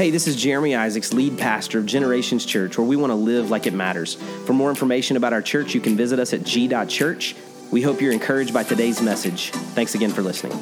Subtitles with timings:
[0.00, 3.50] Hey, this is Jeremy Isaacs, lead pastor of Generations Church, where we want to live
[3.50, 4.14] like it matters.
[4.46, 7.36] For more information about our church, you can visit us at g.church.
[7.70, 9.50] We hope you're encouraged by today's message.
[9.50, 10.58] Thanks again for listening.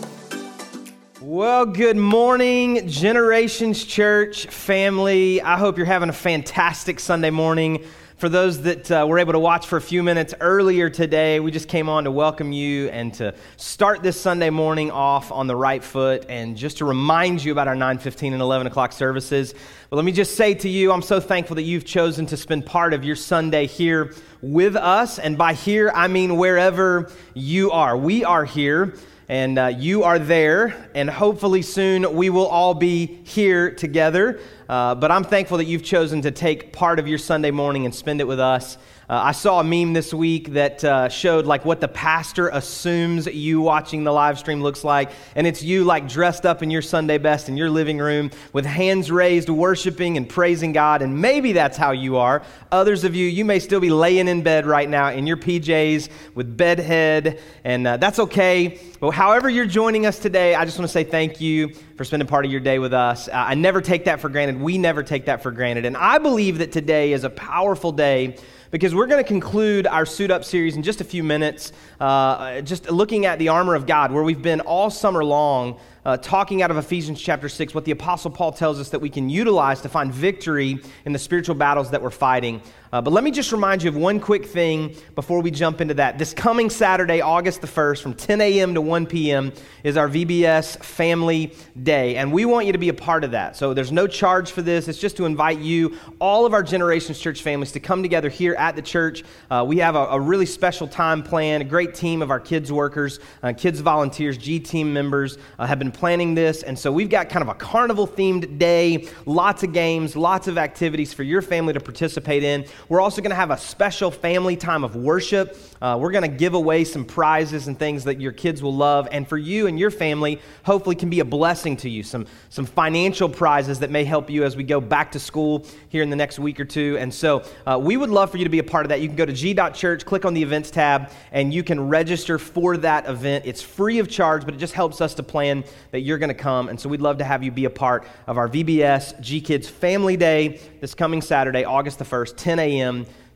[1.20, 5.40] Well, good morning, Generations Church family.
[5.40, 7.84] I hope you're having a fantastic Sunday morning.
[8.18, 11.52] For those that uh, were able to watch for a few minutes earlier today, we
[11.52, 15.54] just came on to welcome you and to start this Sunday morning off on the
[15.54, 19.54] right foot and just to remind you about our 9:15 and 11 o'clock services.
[19.88, 22.66] But let me just say to you, I'm so thankful that you've chosen to spend
[22.66, 25.20] part of your Sunday here with us.
[25.20, 27.96] And by here, I mean wherever you are.
[27.96, 28.94] We are here
[29.28, 34.40] and uh, you are there, and hopefully soon we will all be here together.
[34.68, 37.94] Uh, but I'm thankful that you've chosen to take part of your Sunday morning and
[37.94, 38.76] spend it with us.
[39.10, 43.24] Uh, I saw a meme this week that uh, showed like what the pastor assumes
[43.24, 46.82] you watching the live stream looks like, and it's you like dressed up in your
[46.82, 51.00] Sunday best in your living room with hands raised, worshiping and praising God.
[51.00, 52.42] And maybe that's how you are.
[52.70, 56.10] Others of you, you may still be laying in bed right now in your PJs
[56.34, 58.78] with bed head, and uh, that's okay.
[59.00, 62.28] But however you're joining us today, I just want to say thank you for spending
[62.28, 63.30] part of your day with us.
[63.32, 64.60] I never take that for granted.
[64.60, 65.86] We never take that for granted.
[65.86, 68.36] And I believe that today is a powerful day
[68.70, 72.60] because we're going to conclude our Suit Up series in just a few minutes, uh,
[72.60, 76.62] just looking at the armor of God, where we've been all summer long uh, talking
[76.62, 79.82] out of Ephesians chapter 6, what the Apostle Paul tells us that we can utilize
[79.82, 82.62] to find victory in the spiritual battles that we're fighting.
[82.90, 85.92] Uh, but let me just remind you of one quick thing before we jump into
[85.94, 86.18] that.
[86.18, 88.74] This coming Saturday, August the 1st, from 10 a.m.
[88.74, 89.52] to 1 p.m.,
[89.84, 92.16] is our VBS Family Day.
[92.16, 93.56] And we want you to be a part of that.
[93.56, 94.88] So there's no charge for this.
[94.88, 98.54] It's just to invite you, all of our Generations Church families, to come together here
[98.54, 99.22] at the church.
[99.50, 101.60] Uh, we have a, a, really special time plan.
[101.60, 105.78] a great team of our kids workers, uh, kids volunteers, G team members uh, have
[105.78, 106.62] been planning this.
[106.62, 110.58] And so we've got kind of a carnival themed day, lots of games, lots of
[110.58, 112.64] activities for your family to participate in.
[112.88, 115.56] We're also going to have a special family time of worship.
[115.80, 119.08] Uh, we're going to give away some prizes and things that your kids will love.
[119.12, 122.02] And for you and your family, hopefully, can be a blessing to you.
[122.02, 126.02] Some, some financial prizes that may help you as we go back to school here
[126.02, 126.96] in the next week or two.
[126.98, 129.00] And so uh, we would love for you to be a part of that.
[129.00, 132.76] You can go to g.church, click on the events tab, and you can register for
[132.78, 133.44] that event.
[133.46, 136.34] It's free of charge, but it just helps us to plan that you're going to
[136.34, 136.68] come.
[136.68, 139.68] And so we'd love to have you be a part of our VBS G Kids
[139.68, 142.67] Family Day this coming Saturday, August the 1st, 10 a.m.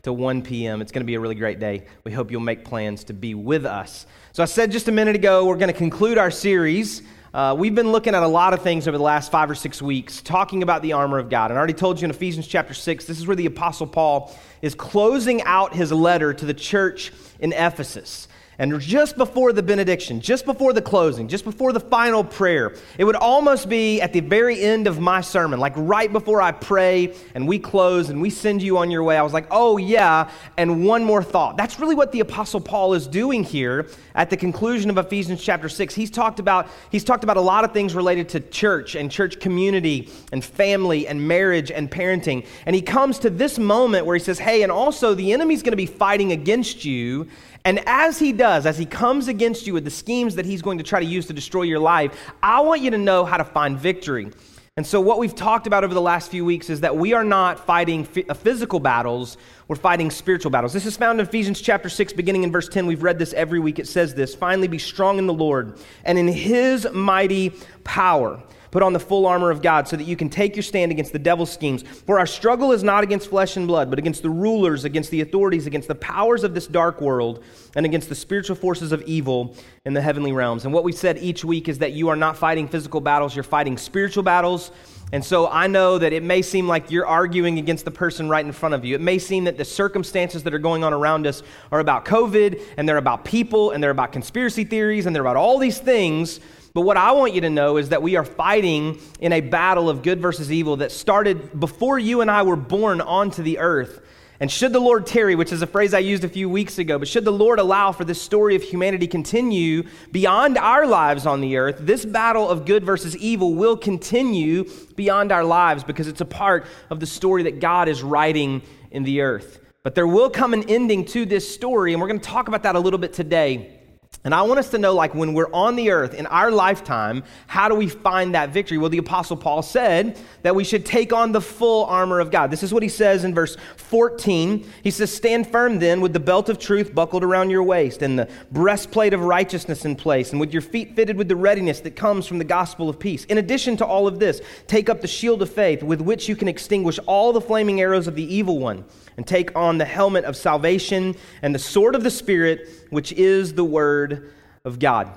[0.03, 0.81] to 1 p.m.
[0.81, 1.85] It's going to be a really great day.
[2.03, 4.05] We hope you'll make plans to be with us.
[4.31, 7.01] So I said just a minute ago, we're going to conclude our series.
[7.33, 9.81] Uh, we've been looking at a lot of things over the last five or six
[9.81, 11.49] weeks, talking about the armor of God.
[11.49, 14.35] And I already told you in Ephesians chapter 6, this is where the Apostle Paul
[14.63, 18.27] is closing out his letter to the church in Ephesus.
[18.59, 23.03] And just before the benediction, just before the closing, just before the final prayer, it
[23.03, 27.15] would almost be at the very end of my sermon, like right before I pray
[27.33, 29.17] and we close and we send you on your way.
[29.17, 31.57] I was like, oh, yeah, and one more thought.
[31.57, 35.67] That's really what the Apostle Paul is doing here at the conclusion of Ephesians chapter
[35.67, 35.95] 6.
[35.95, 39.39] He's talked about, he's talked about a lot of things related to church and church
[39.39, 42.45] community and family and marriage and parenting.
[42.67, 45.71] And he comes to this moment where he says, hey, and also the enemy's going
[45.71, 47.27] to be fighting against you
[47.65, 50.77] and as he does, as he comes against you with the schemes that he's going
[50.79, 53.45] to try to use to destroy your life, I want you to know how to
[53.45, 54.31] find victory.
[54.75, 57.23] And so, what we've talked about over the last few weeks is that we are
[57.23, 59.37] not fighting uh, physical battles,
[59.67, 60.73] we're fighting spiritual battles.
[60.73, 62.87] This is found in Ephesians chapter 6, beginning in verse 10.
[62.87, 63.77] We've read this every week.
[63.77, 67.53] It says this Finally, be strong in the Lord and in his mighty
[67.83, 68.41] power.
[68.73, 71.13] Put on the full armor of God so that you can take your stand against
[71.13, 71.83] the devil's schemes.
[71.83, 75.21] For our struggle is not against flesh and blood, but against the rulers, against the
[75.21, 77.43] authorities, against the powers of this dark world,
[77.75, 80.65] and against the spiritual forces of evil in the heavenly realms.
[80.65, 83.43] And what we said each week is that you are not fighting physical battles, you're
[83.43, 84.71] fighting spiritual battles.
[85.11, 88.43] And so I know that it may seem like you're arguing against the person right
[88.43, 88.95] in front of you.
[88.95, 92.59] It may seem that the circumstances that are going on around us are about COVID,
[92.77, 96.39] and they're about people, and they're about conspiracy theories, and they're about all these things.
[96.73, 99.89] But what I want you to know is that we are fighting in a battle
[99.89, 104.01] of good versus evil that started before you and I were born onto the earth.
[104.39, 106.97] And should the Lord tarry, which is a phrase I used a few weeks ago,
[106.97, 111.41] but should the Lord allow for this story of humanity continue beyond our lives on
[111.41, 116.21] the earth, this battle of good versus evil will continue beyond our lives because it's
[116.21, 119.59] a part of the story that God is writing in the earth.
[119.83, 122.63] But there will come an ending to this story, and we're going to talk about
[122.63, 123.82] that a little bit today.
[124.25, 127.25] And I want us to know, like, when we're on the earth in our lifetime,
[127.45, 128.77] how do we find that victory?
[128.77, 132.49] Well, the Apostle Paul said that we should take on the full armor of God.
[132.49, 134.65] This is what he says in verse 14.
[134.81, 138.17] He says, Stand firm then with the belt of truth buckled around your waist, and
[138.17, 141.97] the breastplate of righteousness in place, and with your feet fitted with the readiness that
[141.97, 143.25] comes from the gospel of peace.
[143.25, 146.37] In addition to all of this, take up the shield of faith with which you
[146.37, 148.85] can extinguish all the flaming arrows of the evil one
[149.17, 153.53] and take on the helmet of salvation and the sword of the Spirit, which is
[153.53, 154.31] the Word
[154.63, 155.09] of God.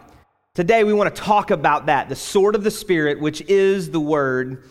[0.55, 4.01] Today, we want to talk about that the sword of the Spirit, which is the
[4.01, 4.65] Word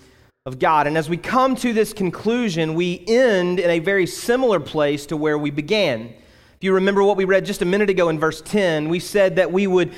[0.46, 0.88] of God.
[0.88, 5.18] And as we come to this conclusion, we end in a very similar place to
[5.18, 6.14] where we began.
[6.56, 9.36] If you remember what we read just a minute ago in verse 10, we said
[9.36, 9.94] that we would,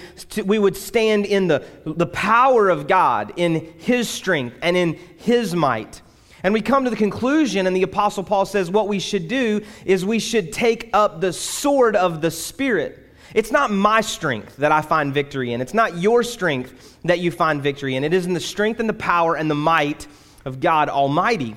[0.46, 5.56] we would stand in the, the power of God, in His strength, and in His
[5.56, 6.02] might.
[6.48, 9.66] And we come to the conclusion, and the Apostle Paul says what we should do
[9.84, 13.06] is we should take up the sword of the Spirit.
[13.34, 15.60] It's not my strength that I find victory in.
[15.60, 18.06] It's not your strength that you find victory in.
[18.06, 20.08] It is in the strength and the power and the might
[20.46, 21.54] of God Almighty.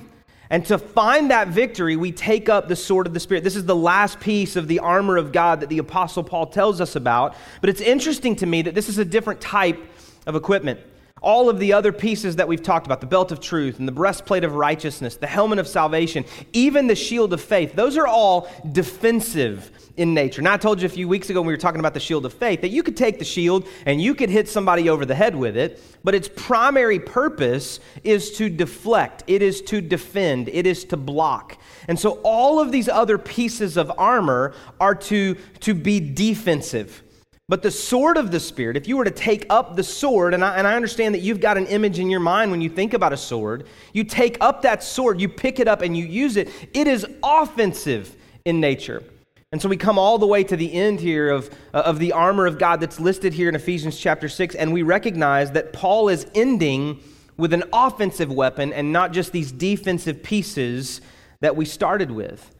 [0.50, 3.44] And to find that victory, we take up the sword of the Spirit.
[3.44, 6.80] This is the last piece of the armor of God that the Apostle Paul tells
[6.80, 7.36] us about.
[7.60, 9.78] But it's interesting to me that this is a different type
[10.26, 10.80] of equipment.
[11.22, 13.92] All of the other pieces that we've talked about, the belt of truth and the
[13.92, 16.24] breastplate of righteousness, the helmet of salvation,
[16.54, 20.40] even the shield of faith, those are all defensive in nature.
[20.40, 22.24] Now, I told you a few weeks ago when we were talking about the shield
[22.24, 25.14] of faith that you could take the shield and you could hit somebody over the
[25.14, 30.66] head with it, but its primary purpose is to deflect, it is to defend, it
[30.66, 31.58] is to block.
[31.86, 37.02] And so all of these other pieces of armor are to, to be defensive.
[37.50, 40.44] But the sword of the Spirit, if you were to take up the sword, and
[40.44, 42.94] I, and I understand that you've got an image in your mind when you think
[42.94, 46.36] about a sword, you take up that sword, you pick it up, and you use
[46.36, 48.14] it, it is offensive
[48.44, 49.02] in nature.
[49.50, 52.12] And so we come all the way to the end here of, uh, of the
[52.12, 56.08] armor of God that's listed here in Ephesians chapter 6, and we recognize that Paul
[56.08, 57.00] is ending
[57.36, 61.00] with an offensive weapon and not just these defensive pieces
[61.40, 62.54] that we started with.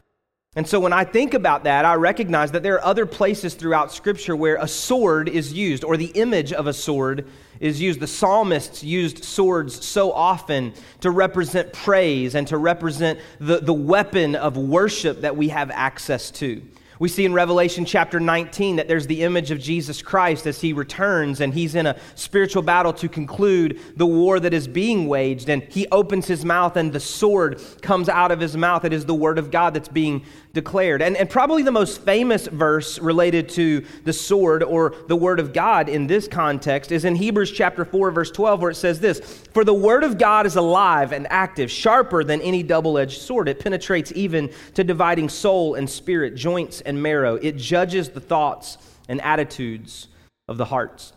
[0.57, 3.93] And so when I think about that, I recognize that there are other places throughout
[3.93, 7.29] Scripture where a sword is used, or the image of a sword
[7.61, 8.01] is used.
[8.01, 14.35] The psalmists used swords so often to represent praise and to represent the, the weapon
[14.35, 16.61] of worship that we have access to.
[17.01, 20.75] We see in Revelation chapter 19 that there's the image of Jesus Christ as he
[20.75, 25.49] returns and he's in a spiritual battle to conclude the war that is being waged.
[25.49, 28.85] And he opens his mouth and the sword comes out of his mouth.
[28.85, 31.01] It is the word of God that's being declared.
[31.01, 35.55] And, and probably the most famous verse related to the sword or the word of
[35.55, 39.21] God in this context is in Hebrews chapter 4, verse 12, where it says this
[39.55, 43.49] For the word of God is alive and active, sharper than any double edged sword.
[43.49, 47.37] It penetrates even to dividing soul and spirit, joints marrow.
[47.37, 48.79] It judges the thoughts
[49.09, 50.09] and attitudes
[50.49, 51.13] of the hearts.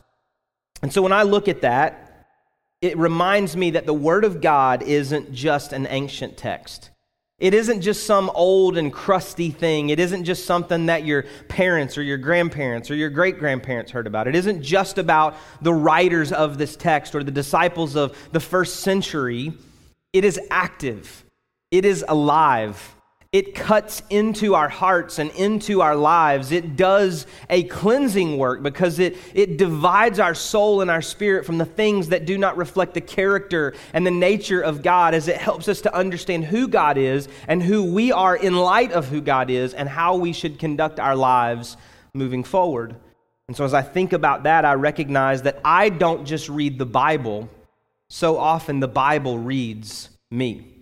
[0.81, 2.27] And so when I look at that,
[2.81, 6.89] it reminds me that the Word of God isn't just an ancient text.
[7.39, 9.89] It isn't just some old and crusty thing.
[9.89, 14.07] It isn't just something that your parents or your grandparents or your great grandparents heard
[14.07, 14.27] about.
[14.27, 18.81] It isn't just about the writers of this text or the disciples of the first
[18.81, 19.53] century.
[20.13, 21.25] It is active,
[21.71, 22.95] it is alive,
[23.33, 26.51] it cuts into our hearts and into our lives.
[26.51, 31.57] It does a cleansing work because it, it divides our soul and our spirit from
[31.57, 35.37] the things that do not reflect the character and the nature of God as it
[35.37, 39.19] helps us to understand who God is and who we are in light of who
[39.19, 41.75] God is and how we should conduct our lives
[42.13, 42.95] moving forward.
[43.47, 46.85] And so as I think about that, I recognize that I don't just read the
[46.85, 47.49] Bible,
[48.11, 50.72] so often the Bible reads me.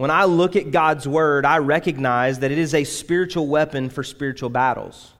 [0.00, 4.02] When I look at God's word, I recognize that it is a spiritual weapon for
[4.02, 5.12] spiritual battles.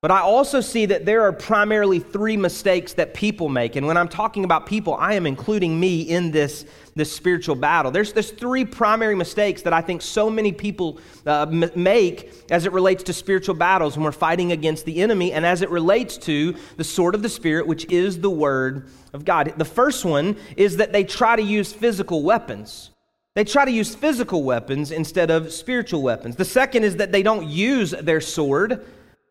[0.00, 3.76] But I also see that there are primarily three mistakes that people make.
[3.76, 7.92] And when I'm talking about people, I am including me in this, this spiritual battle.
[7.92, 12.66] There's, there's three primary mistakes that I think so many people uh, m- make as
[12.66, 16.18] it relates to spiritual battles when we're fighting against the enemy and as it relates
[16.18, 19.54] to the sword of the Spirit, which is the Word of God.
[19.56, 22.91] The first one is that they try to use physical weapons.
[23.34, 26.36] They try to use physical weapons instead of spiritual weapons.
[26.36, 28.84] The second is that they don't use their sword.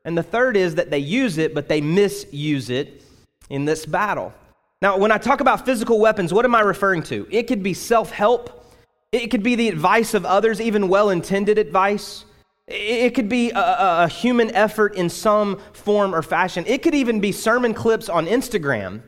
[0.03, 3.03] And the third is that they use it, but they misuse it
[3.49, 4.33] in this battle.
[4.81, 7.27] Now, when I talk about physical weapons, what am I referring to?
[7.29, 8.73] It could be self help,
[9.11, 12.25] it could be the advice of others, even well intended advice.
[12.67, 16.63] It could be a, a, human effort in some form or fashion.
[16.67, 19.01] It could even be sermon clips on Instagram.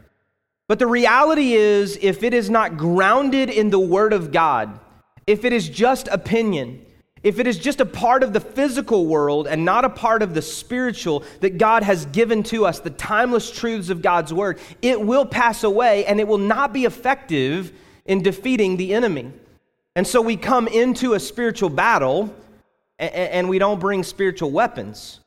[0.67, 4.79] But the reality is, if it is not grounded in the Word of God,
[5.27, 6.85] if it is just opinion,
[7.23, 10.33] if it is just a part of the physical world and not a part of
[10.33, 14.99] the spiritual that God has given to us, the timeless truths of God's word, it
[14.99, 17.71] will pass away and it will not be effective
[18.05, 19.31] in defeating the enemy.
[19.95, 22.33] And so we come into a spiritual battle
[22.99, 25.21] and we don't bring spiritual weapons.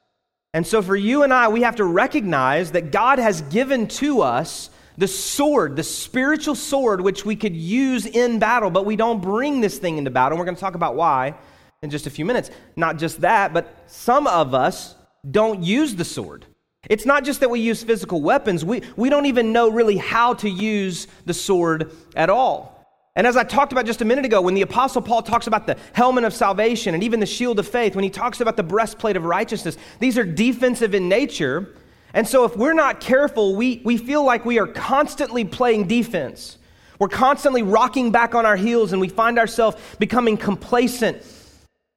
[0.52, 4.22] And so for you and I, we have to recognize that God has given to
[4.22, 9.20] us the sword, the spiritual sword, which we could use in battle, but we don't
[9.20, 10.32] bring this thing into battle.
[10.32, 11.34] And we're going to talk about why
[11.82, 12.50] in just a few minutes.
[12.76, 14.94] Not just that, but some of us
[15.30, 16.46] don't use the sword.
[16.88, 20.34] It's not just that we use physical weapons, we, we don't even know really how
[20.34, 22.76] to use the sword at all.
[23.16, 25.66] And as I talked about just a minute ago, when the Apostle Paul talks about
[25.66, 28.62] the helmet of salvation and even the shield of faith, when he talks about the
[28.62, 31.74] breastplate of righteousness, these are defensive in nature.
[32.16, 36.58] And so if we're not careful, we, we feel like we are constantly playing defense.
[36.98, 41.22] We're constantly rocking back on our heels and we find ourselves becoming complacent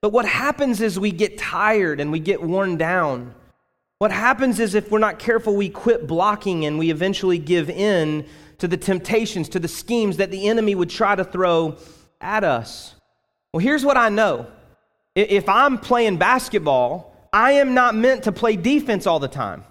[0.02, 3.34] but what happens is we get tired and we get worn down.
[3.98, 8.26] What happens is if we're not careful, we quit blocking and we eventually give in
[8.60, 11.76] to the temptations, to the schemes that the enemy would try to throw
[12.22, 12.96] at us.
[13.54, 14.48] Well, here's what I know
[15.16, 19.66] if I'm playing basketball, I am not meant to play defense all the time.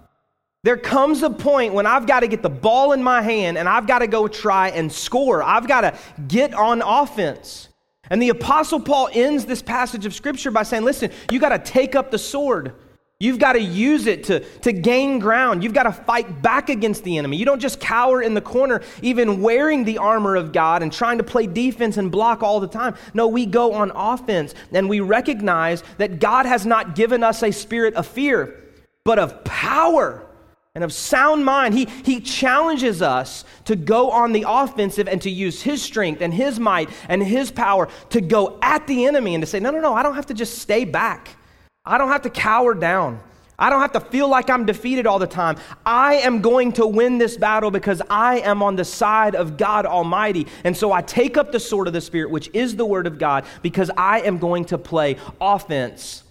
[0.65, 3.69] There comes a point when I've got to get the ball in my hand and
[3.69, 5.43] I've got to go try and score.
[5.43, 5.97] I've got to
[6.27, 7.69] get on offense.
[8.11, 11.59] And the Apostle Paul ends this passage of Scripture by saying, listen, you got to
[11.59, 12.75] take up the sword.
[13.21, 15.63] You've got to use it to, to gain ground.
[15.63, 17.37] You've got to fight back against the enemy.
[17.37, 21.19] You don't just cower in the corner, even wearing the armor of God and trying
[21.19, 22.95] to play defense and block all the time.
[23.15, 27.53] No, we go on offense and we recognize that God has not given us a
[27.53, 28.63] spirit of fear,
[29.05, 30.28] but of power
[30.75, 31.75] and of sound mind.
[31.75, 36.33] He, he challenges us to go on the offensive and to use his strength and
[36.33, 39.81] his might and his power to go at the enemy and to say, no, no,
[39.81, 41.37] no, I don't have to just stay back.
[41.85, 43.21] I don't have to cower down.
[43.61, 45.57] I don't have to feel like I'm defeated all the time.
[45.85, 49.85] I am going to win this battle because I am on the side of God
[49.85, 50.47] Almighty.
[50.63, 53.19] And so I take up the sword of the Spirit, which is the Word of
[53.19, 56.23] God, because I am going to play offense.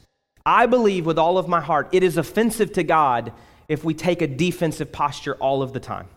[0.46, 3.34] I believe with all of my heart it is offensive to God
[3.69, 6.07] if we take a defensive posture all of the time.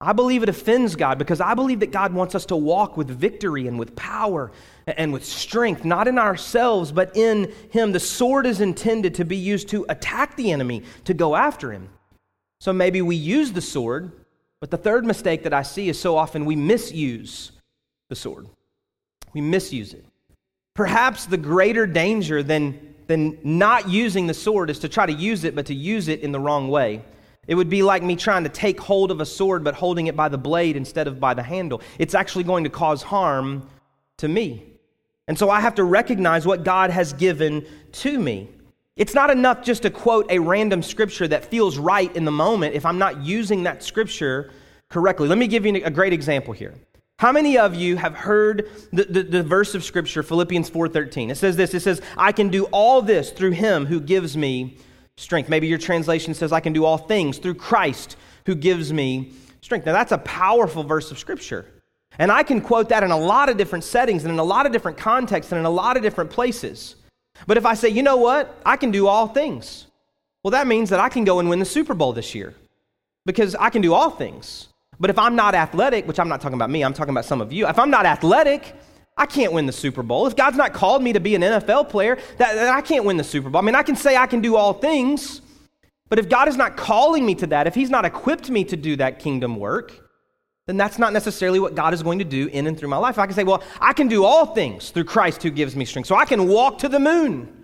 [0.00, 3.08] I believe it offends God because I believe that God wants us to walk with
[3.08, 4.52] victory and with power
[4.86, 7.92] and with strength, not in ourselves, but in Him.
[7.92, 11.88] The sword is intended to be used to attack the enemy, to go after him.
[12.60, 14.12] So maybe we use the sword,
[14.60, 17.52] but the third mistake that I see is so often we misuse
[18.08, 18.46] the sword.
[19.32, 20.04] We misuse it.
[20.74, 25.44] Perhaps the greater danger than then not using the sword is to try to use
[25.44, 27.02] it, but to use it in the wrong way.
[27.46, 30.16] It would be like me trying to take hold of a sword, but holding it
[30.16, 31.82] by the blade instead of by the handle.
[31.98, 33.68] It's actually going to cause harm
[34.18, 34.64] to me.
[35.28, 38.48] And so I have to recognize what God has given to me.
[38.96, 42.74] It's not enough just to quote a random scripture that feels right in the moment
[42.74, 44.52] if I'm not using that scripture
[44.88, 45.28] correctly.
[45.28, 46.74] Let me give you a great example here.
[47.18, 51.30] How many of you have heard the, the, the, verse of Scripture, Philippians 4.13?
[51.30, 54.78] It says this, it says, I can do all this through him who gives me
[55.16, 55.48] strength.
[55.48, 58.16] Maybe your translation says, I can do all things through Christ
[58.46, 59.86] who gives me strength.
[59.86, 61.66] Now that's a powerful verse of Scripture.
[62.18, 64.66] And I can quote that in a lot of different settings and in a lot
[64.66, 66.96] of different contexts and in a lot of different places.
[67.46, 69.86] But if I say, you know what, I can do all things,
[70.42, 72.54] well, that means that I can go and win the Super Bowl this year
[73.24, 74.68] because I can do all things.
[75.00, 77.40] But if I'm not athletic, which I'm not talking about me, I'm talking about some
[77.40, 78.74] of you, if I'm not athletic,
[79.16, 80.26] I can't win the Super Bowl.
[80.26, 83.16] If God's not called me to be an NFL player, that, that I can't win
[83.16, 83.60] the Super Bowl.
[83.60, 85.40] I mean, I can say I can do all things,
[86.08, 88.76] but if God is not calling me to that, if He's not equipped me to
[88.76, 90.00] do that kingdom work,
[90.66, 93.18] then that's not necessarily what God is going to do in and through my life.
[93.18, 96.06] I can say, well, I can do all things through Christ who gives me strength.
[96.06, 97.63] So I can walk to the moon.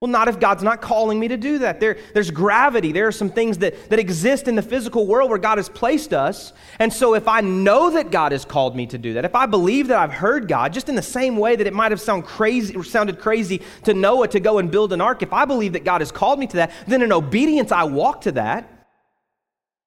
[0.00, 1.80] Well, not if God's not calling me to do that.
[1.80, 2.92] There, there's gravity.
[2.92, 6.14] There are some things that, that exist in the physical world where God has placed
[6.14, 6.52] us.
[6.78, 9.46] And so, if I know that God has called me to do that, if I
[9.46, 12.26] believe that I've heard God, just in the same way that it might have sound
[12.26, 15.82] crazy, sounded crazy to Noah to go and build an ark, if I believe that
[15.82, 18.72] God has called me to that, then in obedience I walk to that.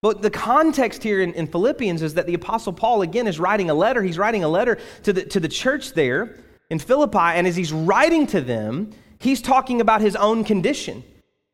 [0.02, 3.70] But the context here in, in Philippians is that the Apostle Paul, again, is writing
[3.70, 4.04] a letter.
[4.04, 6.36] He's writing a letter to the, to the church there
[6.70, 7.18] in Philippi.
[7.18, 8.92] And as he's writing to them,
[9.22, 11.04] he's talking about his own condition.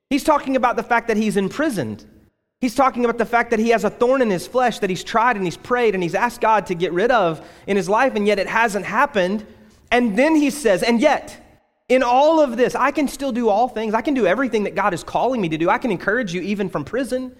[0.10, 2.06] He's talking about the fact that he's imprisoned.
[2.62, 5.04] He's talking about the fact that he has a thorn in his flesh that he's
[5.04, 8.16] tried and he's prayed and he's asked God to get rid of in his life,
[8.16, 9.46] and yet it hasn't happened.
[9.92, 11.44] And then he says, and yet,
[11.90, 13.94] in all of this, I can still do all things.
[13.94, 15.70] I can do everything that God is calling me to do.
[15.70, 17.36] I can encourage you even from prison.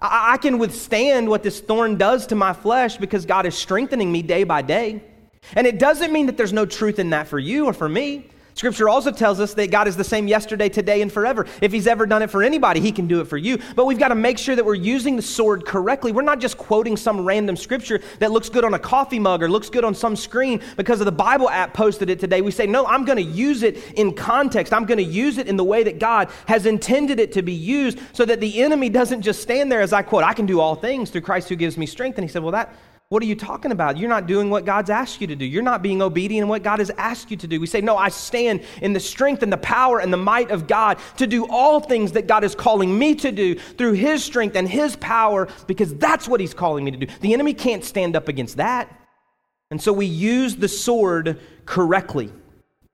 [0.00, 4.10] I, I can withstand what this thorn does to my flesh because God is strengthening
[4.10, 5.02] me day by day.
[5.54, 8.28] And it doesn't mean that there's no truth in that for you or for me.
[8.58, 11.46] Scripture also tells us that God is the same yesterday, today, and forever.
[11.62, 13.60] If He's ever done it for anybody, He can do it for you.
[13.76, 16.10] But we've got to make sure that we're using the sword correctly.
[16.10, 19.48] We're not just quoting some random scripture that looks good on a coffee mug or
[19.48, 22.40] looks good on some screen because of the Bible app posted it today.
[22.40, 24.72] We say, no, I'm going to use it in context.
[24.72, 27.52] I'm going to use it in the way that God has intended it to be
[27.52, 30.58] used so that the enemy doesn't just stand there as I quote, I can do
[30.58, 32.18] all things through Christ who gives me strength.
[32.18, 32.74] And He said, well, that
[33.10, 33.96] what are you talking about?
[33.96, 35.46] You're not doing what God's asked you to do.
[35.46, 37.58] You're not being obedient in what God has asked you to do.
[37.58, 40.66] We say, No, I stand in the strength and the power and the might of
[40.66, 44.56] God to do all things that God is calling me to do through His strength
[44.56, 47.06] and His power because that's what He's calling me to do.
[47.20, 48.94] The enemy can't stand up against that.
[49.70, 52.30] And so we use the sword correctly.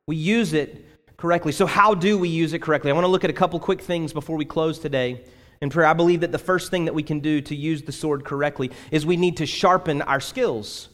[0.07, 1.51] We use it correctly.
[1.51, 2.93] So, how do we use it correctly?
[2.93, 5.25] I want to look at a couple quick things before we close today
[5.65, 7.91] in prayer, I believe that the first thing that we can do to use the
[7.91, 10.91] sword correctly is we need to sharpen our skills.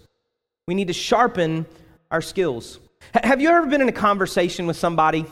[0.69, 1.67] We need to sharpen
[2.11, 2.79] our skills.
[3.13, 5.27] Have you ever been in a conversation with somebody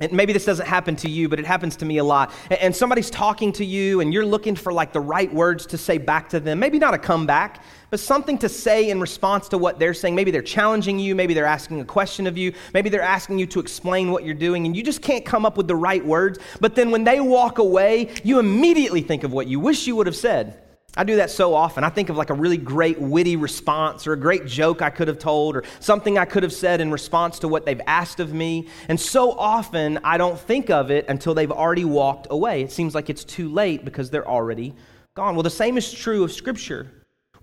[0.00, 2.32] and maybe this doesn't happen to you, but it happens to me a lot.
[2.50, 5.98] And somebody's talking to you, and you're looking for like the right words to say
[5.98, 6.58] back to them.
[6.58, 7.62] Maybe not a comeback,
[7.94, 10.16] but something to say in response to what they're saying.
[10.16, 11.14] Maybe they're challenging you.
[11.14, 12.52] Maybe they're asking a question of you.
[12.72, 15.56] Maybe they're asking you to explain what you're doing, and you just can't come up
[15.56, 16.40] with the right words.
[16.60, 20.08] But then when they walk away, you immediately think of what you wish you would
[20.08, 20.60] have said.
[20.96, 21.84] I do that so often.
[21.84, 25.06] I think of like a really great witty response or a great joke I could
[25.06, 28.34] have told or something I could have said in response to what they've asked of
[28.34, 28.66] me.
[28.88, 32.62] And so often I don't think of it until they've already walked away.
[32.62, 34.74] It seems like it's too late because they're already
[35.14, 35.36] gone.
[35.36, 36.90] Well, the same is true of Scripture.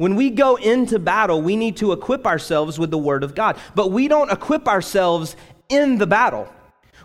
[0.01, 3.58] When we go into battle, we need to equip ourselves with the Word of God.
[3.75, 5.36] But we don't equip ourselves
[5.70, 6.50] in the battle,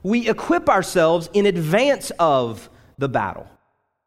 [0.02, 3.46] we equip ourselves in advance of the battle.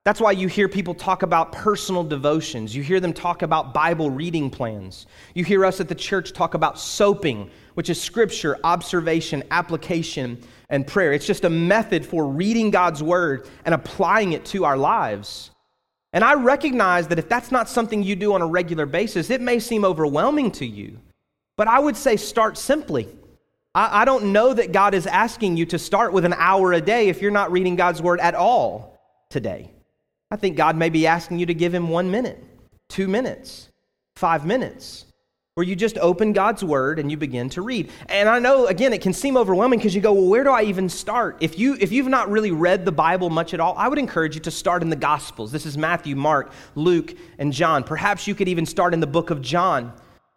[0.05, 2.75] That's why you hear people talk about personal devotions.
[2.75, 5.05] You hear them talk about Bible reading plans.
[5.35, 10.87] You hear us at the church talk about soaping, which is scripture, observation, application, and
[10.87, 11.13] prayer.
[11.13, 15.51] It's just a method for reading God's word and applying it to our lives.
[16.11, 19.41] And I recognize that if that's not something you do on a regular basis, it
[19.41, 20.99] may seem overwhelming to you.
[21.55, 23.07] But I would say start simply.
[23.75, 26.81] I, I don't know that God is asking you to start with an hour a
[26.81, 28.97] day if you're not reading God's word at all
[29.29, 29.71] today.
[30.31, 32.43] I think God may be asking you to give him one minute,
[32.87, 33.69] two minutes,
[34.15, 35.05] five minutes,
[35.59, 37.91] where you just open God's word and you begin to read.
[38.07, 40.63] And I know, again, it can seem overwhelming because you go, well, where do I
[40.63, 41.35] even start?
[41.41, 44.35] If, you, if you've not really read the Bible much at all, I would encourage
[44.35, 45.51] you to start in the Gospels.
[45.51, 47.83] This is Matthew, Mark, Luke, and John.
[47.83, 49.91] Perhaps you could even start in the book of John.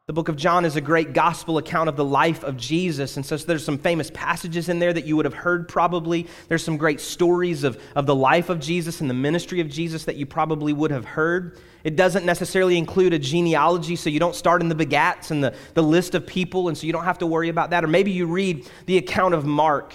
[0.08, 3.16] The book of John is a great gospel account of the life of Jesus.
[3.16, 6.26] And so there's some famous passages in there that you would have heard probably.
[6.48, 10.04] There's some great stories of, of the life of Jesus and the ministry of Jesus
[10.06, 11.60] that you probably would have heard.
[11.84, 15.54] It doesn't necessarily include a genealogy, so you don't start in the begats and the,
[15.74, 17.84] the list of people, and so you don't have to worry about that.
[17.84, 19.94] Or maybe you read the account of Mark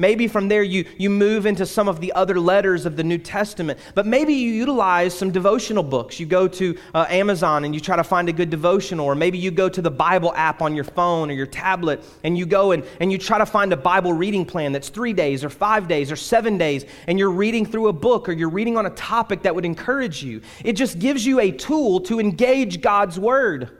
[0.00, 3.18] Maybe from there you, you move into some of the other letters of the New
[3.18, 3.80] Testament.
[3.96, 6.20] But maybe you utilize some devotional books.
[6.20, 9.06] You go to uh, Amazon and you try to find a good devotional.
[9.06, 12.38] Or maybe you go to the Bible app on your phone or your tablet and
[12.38, 15.42] you go and, and you try to find a Bible reading plan that's three days
[15.42, 16.84] or five days or seven days.
[17.08, 20.22] And you're reading through a book or you're reading on a topic that would encourage
[20.22, 20.42] you.
[20.64, 23.76] It just gives you a tool to engage God's Word.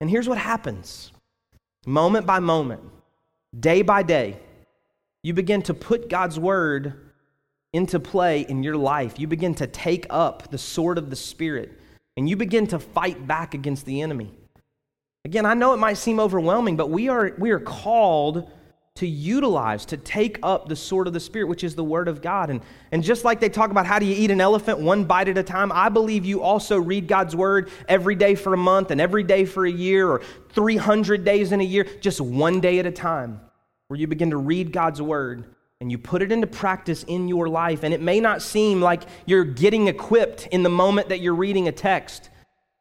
[0.00, 1.12] And here's what happens
[1.86, 2.80] moment by moment,
[3.60, 4.38] day by day
[5.22, 6.94] you begin to put God's word
[7.72, 9.18] into play in your life.
[9.18, 11.78] You begin to take up the sword of the Spirit
[12.16, 14.32] and you begin to fight back against the enemy.
[15.24, 18.50] Again, I know it might seem overwhelming, but we are, we are called
[18.96, 22.20] to utilize, to take up the sword of the Spirit, which is the Word of
[22.20, 22.50] God.
[22.50, 25.28] And, and just like they talk about how do you eat an elephant one bite
[25.28, 28.90] at a time, I believe you also read God's Word every day for a month
[28.90, 32.80] and every day for a year or 300 days in a year, just one day
[32.80, 33.40] at a time
[33.88, 35.44] where you begin to read God's word
[35.80, 37.84] and you put it into practice in your life.
[37.84, 41.68] And it may not seem like you're getting equipped in the moment that you're reading
[41.68, 42.28] a text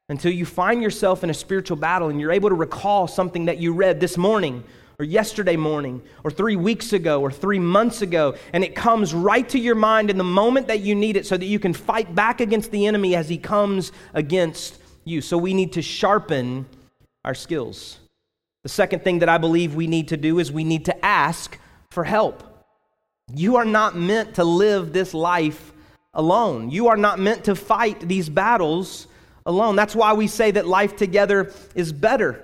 [0.09, 3.57] until you find yourself in a spiritual battle and you're able to recall something that
[3.57, 4.63] you read this morning
[4.99, 8.35] or yesterday morning or three weeks ago or three months ago.
[8.51, 11.37] And it comes right to your mind in the moment that you need it so
[11.37, 15.21] that you can fight back against the enemy as he comes against you.
[15.21, 16.65] So we need to sharpen
[17.23, 17.99] our skills.
[18.67, 21.57] The second thing that I believe we need to do is we need to ask
[21.89, 22.43] for help.
[23.33, 25.71] You are not meant to live this life
[26.13, 26.69] alone.
[26.69, 29.07] You are not meant to fight these battles
[29.45, 29.77] alone.
[29.77, 32.43] That's why we say that life together is better.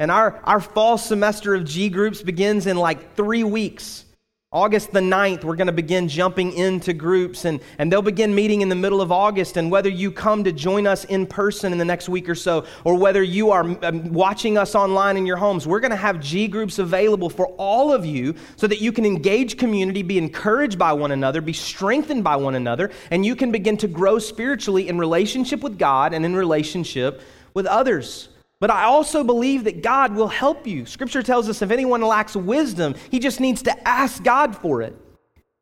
[0.00, 4.04] And our, our fall semester of G groups begins in like three weeks.
[4.52, 8.60] August the 9th, we're going to begin jumping into groups, and, and they'll begin meeting
[8.60, 9.56] in the middle of August.
[9.56, 12.66] And whether you come to join us in person in the next week or so,
[12.84, 16.20] or whether you are um, watching us online in your homes, we're going to have
[16.20, 20.78] G groups available for all of you so that you can engage community, be encouraged
[20.78, 24.86] by one another, be strengthened by one another, and you can begin to grow spiritually
[24.86, 27.22] in relationship with God and in relationship
[27.54, 28.28] with others.
[28.62, 30.86] But I also believe that God will help you.
[30.86, 34.96] Scripture tells us if anyone lacks wisdom, he just needs to ask God for it.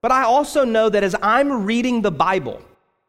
[0.02, 2.60] But I also know that as I'm reading the Bible,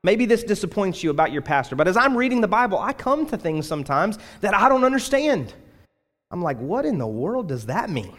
[0.02, 3.26] maybe this disappoints you about your pastor, but as I'm reading the Bible, I come
[3.26, 5.54] to things sometimes that I don't understand.
[6.32, 8.16] I'm like, what in the world does that mean?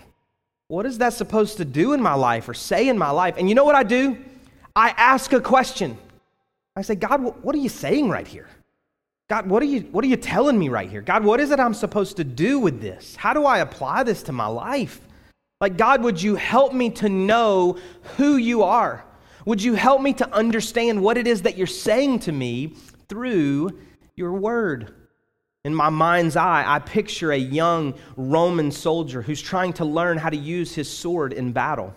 [0.68, 3.36] What is that supposed to do in my life or say in my life?
[3.38, 4.22] And you know what I do?
[4.76, 5.96] I ask a question.
[6.76, 8.50] I say, God, what are you saying right here?
[9.32, 11.00] God, what are, you, what are you telling me right here?
[11.00, 13.16] God, what is it I'm supposed to do with this?
[13.16, 15.00] How do I apply this to my life?
[15.58, 17.78] Like, God, would you help me to know
[18.18, 19.06] who you are?
[19.46, 22.74] Would you help me to understand what it is that you're saying to me
[23.08, 23.70] through
[24.16, 24.92] your word?
[25.64, 30.28] In my mind's eye, I picture a young Roman soldier who's trying to learn how
[30.28, 31.94] to use his sword in battle.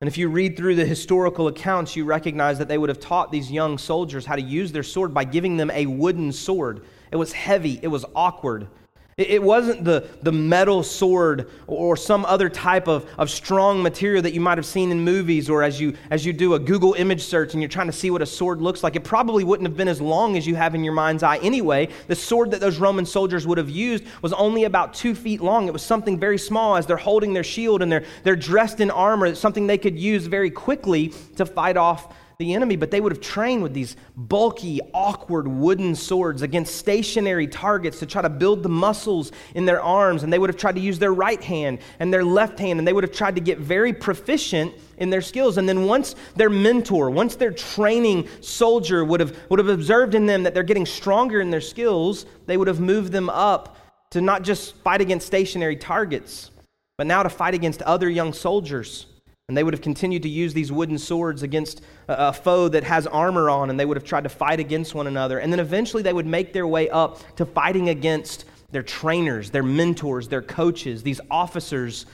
[0.00, 3.32] And if you read through the historical accounts, you recognize that they would have taught
[3.32, 6.84] these young soldiers how to use their sword by giving them a wooden sword.
[7.10, 8.68] It was heavy, it was awkward.
[9.18, 14.34] It wasn't the, the metal sword or some other type of, of strong material that
[14.34, 17.22] you might have seen in movies or as you, as you do a Google image
[17.22, 18.94] search and you're trying to see what a sword looks like.
[18.94, 21.88] It probably wouldn't have been as long as you have in your mind's eye anyway.
[22.08, 25.66] The sword that those Roman soldiers would have used was only about two feet long.
[25.66, 28.90] It was something very small as they're holding their shield and they're, they're dressed in
[28.90, 33.12] armor, something they could use very quickly to fight off the enemy, but they would
[33.12, 38.62] have trained with these bulky, awkward wooden swords against stationary targets to try to build
[38.62, 40.22] the muscles in their arms.
[40.22, 42.86] And they would have tried to use their right hand and their left hand, and
[42.86, 45.56] they would have tried to get very proficient in their skills.
[45.56, 50.26] And then once their mentor, once their training soldier would have, would have observed in
[50.26, 53.78] them that they're getting stronger in their skills, they would have moved them up
[54.10, 56.50] to not just fight against stationary targets,
[56.98, 59.06] but now to fight against other young soldiers
[59.48, 63.06] and they would have continued to use these wooden swords against a, foe that has
[63.06, 65.38] armor on, and they would have tried to fight against one another.
[65.38, 69.62] And then eventually they would make their way up to fighting against their trainers, their
[69.62, 72.06] mentors, their coaches, these officers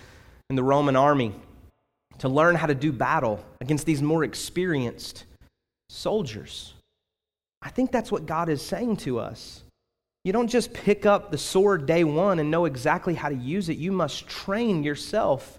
[0.50, 1.34] in the Roman army,
[2.18, 5.24] to learn how to do battle against these more experienced
[5.88, 6.74] soldiers.
[7.62, 9.64] I think that's what God is saying to us.
[10.24, 13.70] You don't just pick up the sword day one and know exactly how to use
[13.70, 15.58] it, you must train yourself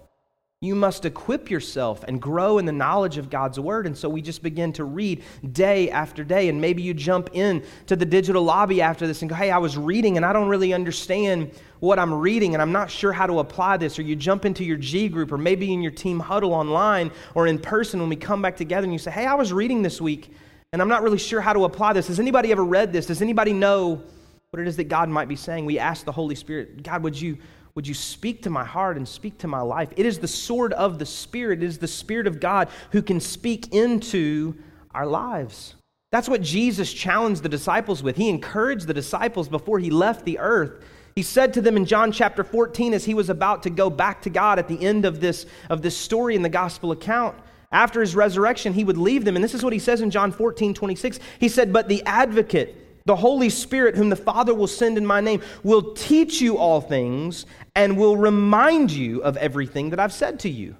[0.64, 3.86] you must equip yourself and grow in the knowledge of God's word.
[3.86, 5.22] And so we just begin to read
[5.52, 6.48] day after day.
[6.48, 9.58] And maybe you jump in to the digital lobby after this and go, hey, I
[9.58, 13.26] was reading and I don't really understand what I'm reading and I'm not sure how
[13.26, 13.98] to apply this.
[13.98, 17.46] Or you jump into your G group or maybe in your team huddle online or
[17.46, 20.00] in person when we come back together and you say, hey, I was reading this
[20.00, 20.30] week
[20.72, 22.08] and I'm not really sure how to apply this.
[22.08, 23.06] Has anybody ever read this?
[23.06, 24.02] Does anybody know
[24.50, 25.66] what it is that God might be saying?
[25.66, 27.38] We ask the Holy Spirit, God, would you
[27.74, 29.88] would you speak to my heart and speak to my life?
[29.96, 31.62] It is the sword of the Spirit.
[31.62, 34.54] It is the Spirit of God who can speak into
[34.94, 35.74] our lives.
[36.12, 38.16] That's what Jesus challenged the disciples with.
[38.16, 40.84] He encouraged the disciples before he left the earth.
[41.16, 44.22] He said to them in John chapter 14, as he was about to go back
[44.22, 47.36] to God at the end of this, of this story in the gospel account,
[47.72, 49.34] after his resurrection, he would leave them.
[49.34, 51.18] And this is what he says in John 14, 26.
[51.40, 55.20] He said, But the advocate, the Holy Spirit, whom the Father will send in my
[55.20, 60.40] name, will teach you all things and will remind you of everything that I've said
[60.40, 60.76] to you.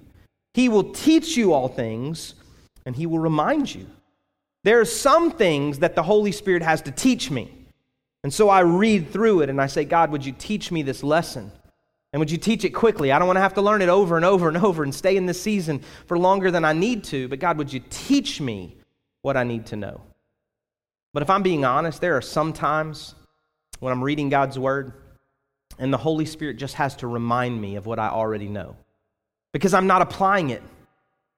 [0.53, 2.35] He will teach you all things
[2.85, 3.85] and he will remind you.
[4.63, 7.51] There are some things that the Holy Spirit has to teach me.
[8.23, 11.03] And so I read through it and I say, God, would you teach me this
[11.03, 11.51] lesson?
[12.11, 13.11] And would you teach it quickly?
[13.11, 15.17] I don't want to have to learn it over and over and over and stay
[15.17, 18.77] in this season for longer than I need to, but God, would you teach me
[19.21, 20.01] what I need to know?
[21.15, 23.15] But if I'm being honest, there are some times
[23.79, 24.91] when I'm reading God's word
[25.79, 28.75] and the Holy Spirit just has to remind me of what I already know.
[29.53, 30.61] Because I'm not applying it,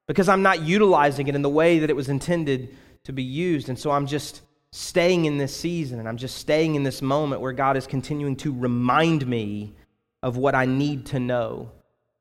[0.08, 3.70] because I'm not utilizing it in the way that it was intended to be used.
[3.70, 7.44] And so I'm just staying in this season and I'm just staying in this moment
[7.44, 9.76] where God is continuing to remind me
[10.24, 11.72] of what I need to know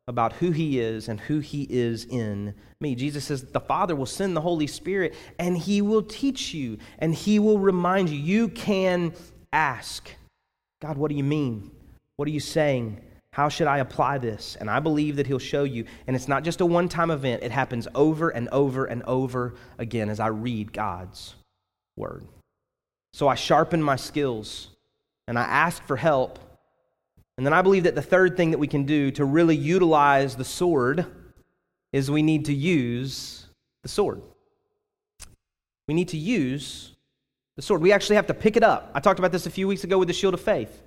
[0.08, 2.94] about who he is and who he is in me.
[2.94, 7.14] Jesus says the Father will send the Holy Spirit and he will teach you and
[7.14, 8.18] he will remind you.
[8.18, 9.12] You can
[9.52, 10.08] ask,
[10.80, 11.72] God, what do you mean?
[12.16, 13.00] What are you saying?
[13.32, 14.56] How should I apply this?
[14.60, 15.84] And I believe that he'll show you.
[16.06, 19.56] And it's not just a one time event, it happens over and over and over
[19.76, 21.34] again as I read God's
[21.96, 22.26] word.
[23.12, 24.68] So I sharpen my skills
[25.26, 26.38] and I ask for help
[27.36, 30.36] and then I believe that the third thing that we can do to really utilize
[30.36, 31.06] the sword
[31.92, 33.46] is we need to use
[33.82, 34.22] the sword.
[35.86, 36.92] We need to use
[37.56, 37.82] the sword.
[37.82, 38.90] We actually have to pick it up.
[38.94, 40.82] I talked about this a few weeks ago with the shield of faith.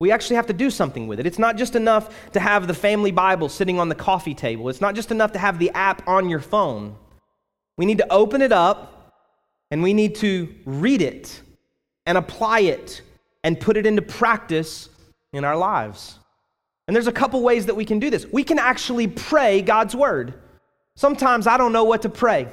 [0.00, 1.26] We actually have to do something with it.
[1.26, 4.80] It's not just enough to have the family Bible sitting on the coffee table, it's
[4.80, 6.96] not just enough to have the app on your phone.
[7.76, 9.14] We need to open it up
[9.70, 11.40] and we need to read it
[12.06, 13.02] and apply it
[13.44, 14.88] and put it into practice
[15.32, 16.18] in our lives.
[16.86, 18.26] And there's a couple ways that we can do this.
[18.26, 20.34] We can actually pray God's word.
[20.96, 22.48] Sometimes I don't know what to pray.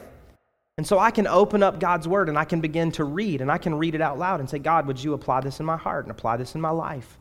[0.77, 3.49] And so I can open up God's word and I can begin to read and
[3.49, 5.77] I can read it out loud and say, God, would you apply this in my
[5.77, 7.17] heart and apply this in my life?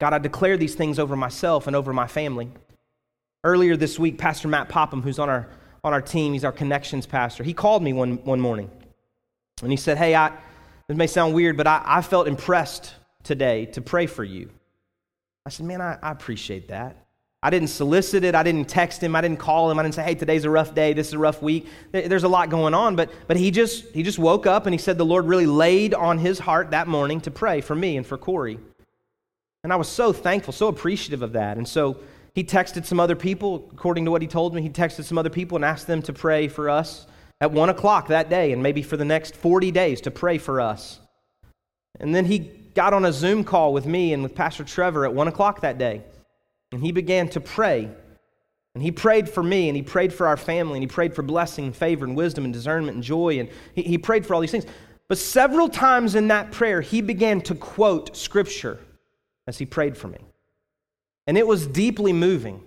[0.00, 2.48] God, I declare these things over myself and over my family.
[3.44, 5.48] Earlier this week, Pastor Matt Popham, who's on our,
[5.84, 8.70] on our team, he's our connections pastor, he called me one, one morning
[9.62, 10.32] and he said, Hey, I,
[10.88, 14.50] this may sound weird, but I, I felt impressed today to pray for you.
[15.46, 17.04] I said, Man, I, I appreciate that.
[17.44, 18.34] I didn't solicit it.
[18.34, 19.14] I didn't text him.
[19.14, 19.78] I didn't call him.
[19.78, 20.94] I didn't say, hey, today's a rough day.
[20.94, 21.68] This is a rough week.
[21.92, 22.96] There's a lot going on.
[22.96, 25.92] But, but he, just, he just woke up and he said the Lord really laid
[25.92, 28.58] on his heart that morning to pray for me and for Corey.
[29.62, 31.58] And I was so thankful, so appreciative of that.
[31.58, 31.98] And so
[32.34, 35.28] he texted some other people, according to what he told me, he texted some other
[35.28, 37.06] people and asked them to pray for us
[37.42, 40.62] at 1 o'clock that day and maybe for the next 40 days to pray for
[40.62, 40.98] us.
[42.00, 45.14] And then he got on a Zoom call with me and with Pastor Trevor at
[45.14, 46.02] 1 o'clock that day.
[46.72, 47.88] And he began to pray.
[48.74, 51.22] And he prayed for me, and he prayed for our family, and he prayed for
[51.22, 53.38] blessing, and favor, and wisdom, and discernment, and joy.
[53.38, 54.66] And he, he prayed for all these things.
[55.08, 58.80] But several times in that prayer, he began to quote scripture
[59.46, 60.18] as he prayed for me.
[61.26, 62.62] And it was deeply moving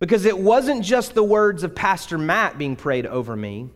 [0.00, 3.70] because it wasn't just the words of Pastor Matt being prayed over me,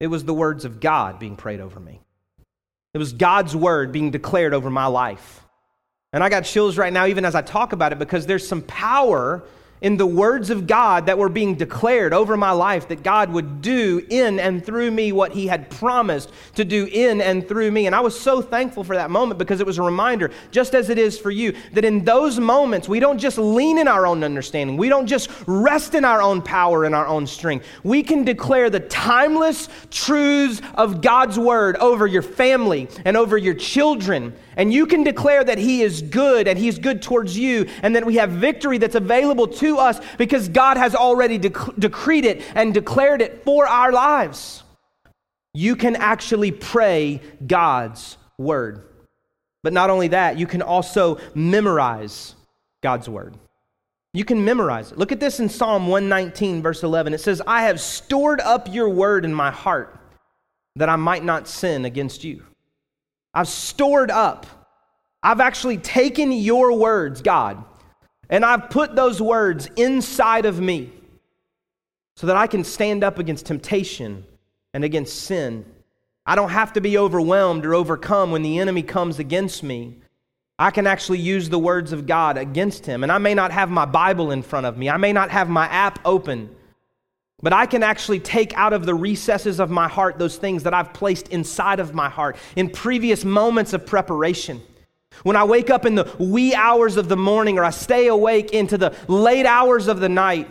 [0.00, 2.00] it was the words of God being prayed over me.
[2.94, 5.42] It was God's word being declared over my life.
[6.12, 8.62] And I got chills right now, even as I talk about it, because there's some
[8.62, 9.44] power
[9.80, 13.62] in the words of God that were being declared over my life that God would
[13.62, 17.86] do in and through me what He had promised to do in and through me.
[17.86, 20.90] And I was so thankful for that moment because it was a reminder, just as
[20.90, 24.24] it is for you, that in those moments we don't just lean in our own
[24.24, 27.66] understanding, we don't just rest in our own power and our own strength.
[27.82, 33.54] We can declare the timeless truths of God's word over your family and over your
[33.54, 37.96] children and you can declare that He is good and He's good towards you, and
[37.96, 42.42] that we have victory that's available to us because God has already dec- decreed it
[42.54, 44.64] and declared it for our lives.
[45.54, 48.84] You can actually pray God's word.
[49.62, 52.34] But not only that, you can also memorize
[52.82, 53.36] God's word.
[54.12, 54.98] You can memorize it.
[54.98, 57.14] Look at this in Psalm 119, verse 11.
[57.14, 59.98] It says, I have stored up your word in my heart
[60.76, 62.44] that I might not sin against you.
[63.38, 64.46] I've stored up.
[65.22, 67.62] I've actually taken your words, God,
[68.28, 70.90] and I've put those words inside of me
[72.16, 74.24] so that I can stand up against temptation
[74.74, 75.64] and against sin.
[76.26, 79.98] I don't have to be overwhelmed or overcome when the enemy comes against me.
[80.58, 83.04] I can actually use the words of God against him.
[83.04, 85.48] And I may not have my Bible in front of me, I may not have
[85.48, 86.50] my app open.
[87.40, 90.74] But I can actually take out of the recesses of my heart those things that
[90.74, 94.60] I've placed inside of my heart in previous moments of preparation.
[95.22, 98.52] When I wake up in the wee hours of the morning or I stay awake
[98.52, 100.48] into the late hours of the night,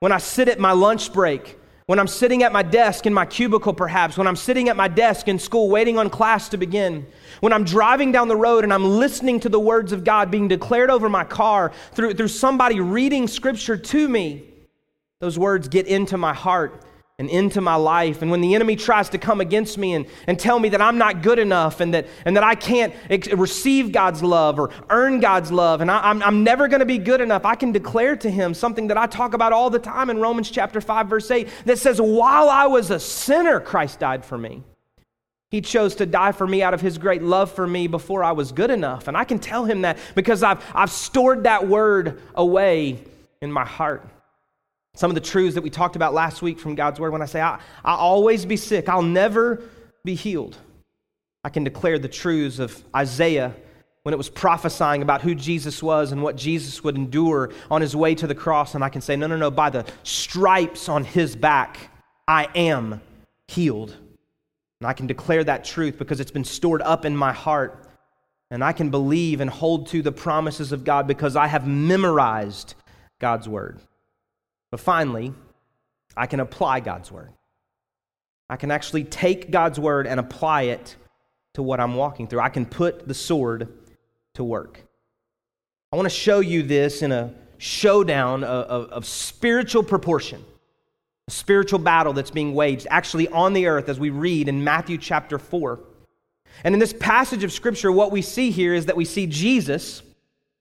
[0.00, 3.26] when I sit at my lunch break, when I'm sitting at my desk in my
[3.26, 7.06] cubicle, perhaps, when I'm sitting at my desk in school waiting on class to begin,
[7.40, 10.48] when I'm driving down the road and I'm listening to the words of God being
[10.48, 14.51] declared over my car through, through somebody reading scripture to me,
[15.22, 16.82] those words get into my heart
[17.20, 18.22] and into my life.
[18.22, 20.98] And when the enemy tries to come against me and, and tell me that I'm
[20.98, 25.20] not good enough and that, and that I can't ex- receive God's love or earn
[25.20, 28.16] God's love and I, I'm, I'm never going to be good enough, I can declare
[28.16, 31.30] to him something that I talk about all the time in Romans chapter 5, verse
[31.30, 34.64] 8, that says, While I was a sinner, Christ died for me.
[35.52, 38.32] He chose to die for me out of his great love for me before I
[38.32, 39.06] was good enough.
[39.06, 43.04] And I can tell him that because I've, I've stored that word away
[43.40, 44.08] in my heart.
[44.94, 47.26] Some of the truths that we talked about last week from God's Word when I
[47.26, 49.62] say, I, I'll always be sick, I'll never
[50.04, 50.56] be healed.
[51.44, 53.54] I can declare the truths of Isaiah
[54.02, 57.96] when it was prophesying about who Jesus was and what Jesus would endure on his
[57.96, 58.74] way to the cross.
[58.74, 61.90] And I can say, no, no, no, by the stripes on his back,
[62.26, 63.00] I am
[63.48, 63.96] healed.
[64.80, 67.86] And I can declare that truth because it's been stored up in my heart.
[68.50, 72.74] And I can believe and hold to the promises of God because I have memorized
[73.20, 73.80] God's word.
[74.72, 75.32] But finally,
[76.16, 77.30] I can apply God's word.
[78.50, 80.96] I can actually take God's word and apply it
[81.54, 82.40] to what I'm walking through.
[82.40, 83.68] I can put the sword
[84.34, 84.82] to work.
[85.92, 90.42] I want to show you this in a showdown of, of, of spiritual proportion.
[91.28, 94.96] a spiritual battle that's being waged actually on the earth as we read in Matthew
[94.96, 95.78] chapter 4.
[96.64, 100.02] And in this passage of Scripture, what we see here is that we see Jesus,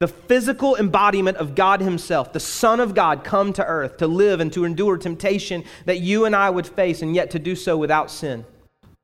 [0.02, 4.40] the physical embodiment of God Himself, the Son of God, come to earth to live
[4.40, 7.78] and to endure temptation that you and I would face, and yet to do so
[7.78, 8.44] without sin.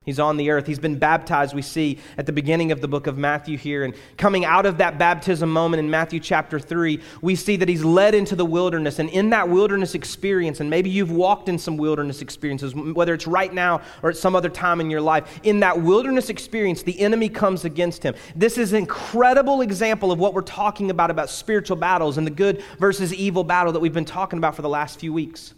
[0.08, 0.66] He's on the earth.
[0.66, 3.84] He's been baptized, we see at the beginning of the book of Matthew here.
[3.84, 7.84] And coming out of that baptism moment in Matthew chapter 3, we see that he's
[7.84, 9.00] led into the wilderness.
[9.00, 13.28] And in that wilderness experience, and maybe you've walked in some wilderness experiences, whether it's
[13.28, 16.98] right now or at some other time in your life, in that wilderness experience, the
[17.02, 18.16] enemy comes against him.
[18.34, 22.32] This is an incredible example of what we're talking about, about spiritual battles and the
[22.32, 25.54] good versus evil battle that we've been talking about for the last few weeks.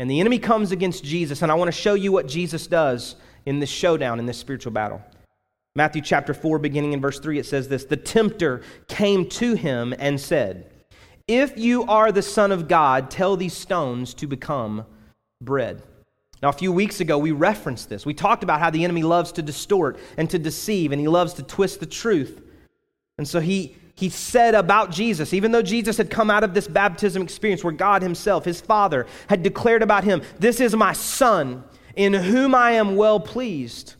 [0.00, 3.14] And the enemy comes against Jesus, and I want to show you what Jesus does
[3.46, 5.02] in this showdown, in this spiritual battle.
[5.76, 9.94] Matthew chapter 4, beginning in verse 3, it says this The tempter came to him
[9.98, 10.70] and said,
[11.26, 14.86] If you are the Son of God, tell these stones to become
[15.40, 15.82] bread.
[16.42, 18.06] Now, a few weeks ago, we referenced this.
[18.06, 21.34] We talked about how the enemy loves to distort and to deceive, and he loves
[21.34, 22.40] to twist the truth.
[23.18, 26.68] And so he, he said about Jesus, even though Jesus had come out of this
[26.68, 31.64] baptism experience where God Himself, His Father, had declared about Him, This is my Son
[31.96, 33.94] in whom I am well pleased.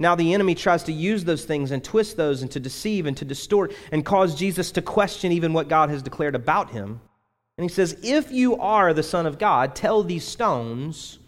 [0.00, 3.16] Now the enemy tries to use those things and twist those and to deceive and
[3.16, 7.00] to distort and cause Jesus to question even what God has declared about him.
[7.56, 11.20] And he says, If you are the Son of God, tell these stones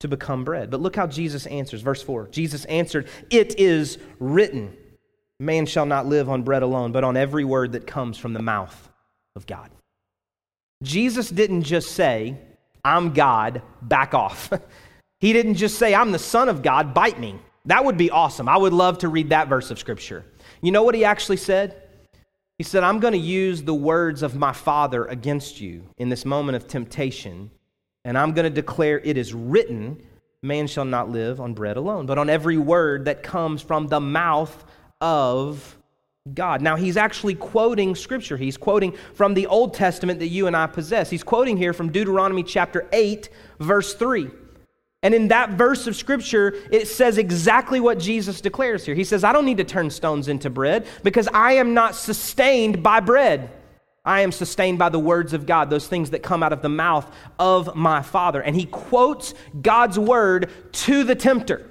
[0.00, 0.70] to become bread.
[0.70, 1.82] But look how Jesus answers.
[1.82, 4.76] Verse 4 Jesus answered, It is written,
[5.38, 8.42] Man shall not live on bread alone, but on every word that comes from the
[8.42, 8.88] mouth
[9.36, 9.70] of God.
[10.82, 12.36] Jesus didn't just say,
[12.82, 14.50] I'm God, back off.
[15.20, 17.38] He didn't just say, I'm the Son of God, bite me.
[17.66, 18.48] That would be awesome.
[18.48, 20.24] I would love to read that verse of Scripture.
[20.62, 21.82] You know what he actually said?
[22.56, 26.24] He said, I'm going to use the words of my Father against you in this
[26.24, 27.50] moment of temptation,
[28.04, 30.02] and I'm going to declare it is written,
[30.42, 34.00] man shall not live on bread alone, but on every word that comes from the
[34.00, 34.64] mouth
[35.02, 35.76] of
[36.32, 36.62] God.
[36.62, 38.36] Now, he's actually quoting Scripture.
[38.36, 41.10] He's quoting from the Old Testament that you and I possess.
[41.10, 43.28] He's quoting here from Deuteronomy chapter 8,
[43.58, 44.30] verse 3.
[45.02, 48.94] And in that verse of scripture, it says exactly what Jesus declares here.
[48.94, 52.82] He says, I don't need to turn stones into bread because I am not sustained
[52.82, 53.50] by bread.
[54.04, 56.68] I am sustained by the words of God, those things that come out of the
[56.68, 58.40] mouth of my Father.
[58.42, 61.66] And he quotes God's word to the tempter.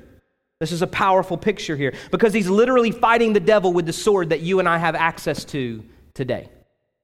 [0.59, 4.29] This is a powerful picture here because he's literally fighting the devil with the sword
[4.29, 6.49] that you and I have access to today.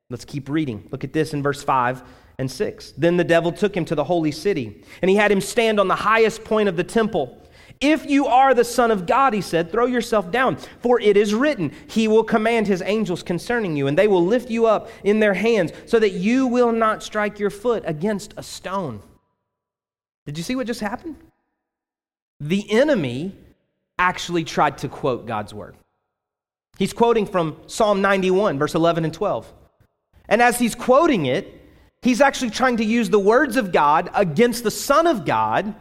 [0.10, 0.88] Let's keep reading.
[0.92, 2.04] Look at this in verse 5
[2.38, 2.94] and 6.
[2.98, 5.88] Then the devil took him to the holy city, and he had him stand on
[5.88, 7.42] the highest point of the temple.
[7.82, 11.34] If you are the Son of God, he said, throw yourself down, for it is
[11.34, 15.20] written, He will command His angels concerning you, and they will lift you up in
[15.20, 19.02] their hands, so that you will not strike your foot against a stone.
[20.26, 21.18] Did you see what just happened?
[22.40, 23.36] The enemy
[24.00, 25.76] actually tried to quote God's word.
[26.78, 29.52] He's quoting from Psalm 91, verse 11 and 12.
[30.28, 31.62] And as he's quoting it,
[32.06, 35.74] He's actually trying to use the words of God against the Son of God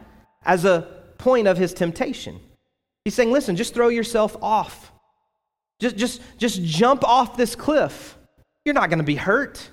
[0.43, 2.39] as a point of his temptation.
[3.03, 4.91] He's saying, listen, just throw yourself off.
[5.79, 8.17] Just, just, just jump off this cliff.
[8.65, 9.69] You're not going to be hurt.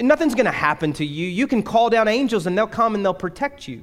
[0.00, 1.26] Nothing's going to happen to you.
[1.26, 3.82] You can call down angels and they'll come and they'll protect you.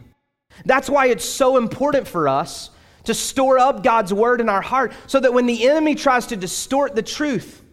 [0.63, 2.69] That's why it's so important for us
[3.03, 6.37] to store up God's word in our heart so that when the enemy tries to
[6.37, 7.64] distort the truth,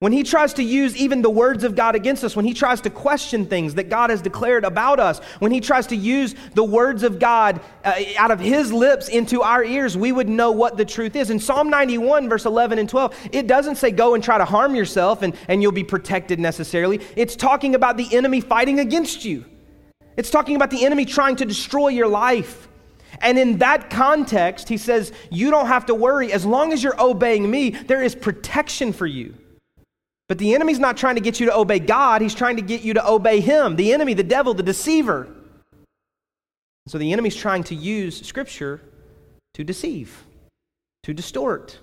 [0.00, 2.80] when he tries to use even the words of God against us, when he tries
[2.80, 6.64] to question things that God has declared about us, when he tries to use the
[6.64, 10.78] words of God uh, out of his lips into our ears, we would know what
[10.78, 11.28] the truth is.
[11.28, 14.74] In Psalm 91, verse 11 and 12, it doesn't say go and try to harm
[14.74, 17.02] yourself and, and you'll be protected necessarily.
[17.14, 19.44] It's talking about the enemy fighting against you,
[20.16, 22.68] it's talking about the enemy trying to destroy your life.
[23.20, 26.32] And in that context, he says, You don't have to worry.
[26.32, 29.34] As long as you're obeying me, there is protection for you.
[30.30, 32.82] But the enemy's not trying to get you to obey God, he's trying to get
[32.82, 35.26] you to obey him, the enemy, the devil, the deceiver.
[36.86, 38.80] So the enemy's trying to use Scripture
[39.54, 40.24] to deceive,
[41.02, 41.80] to distort.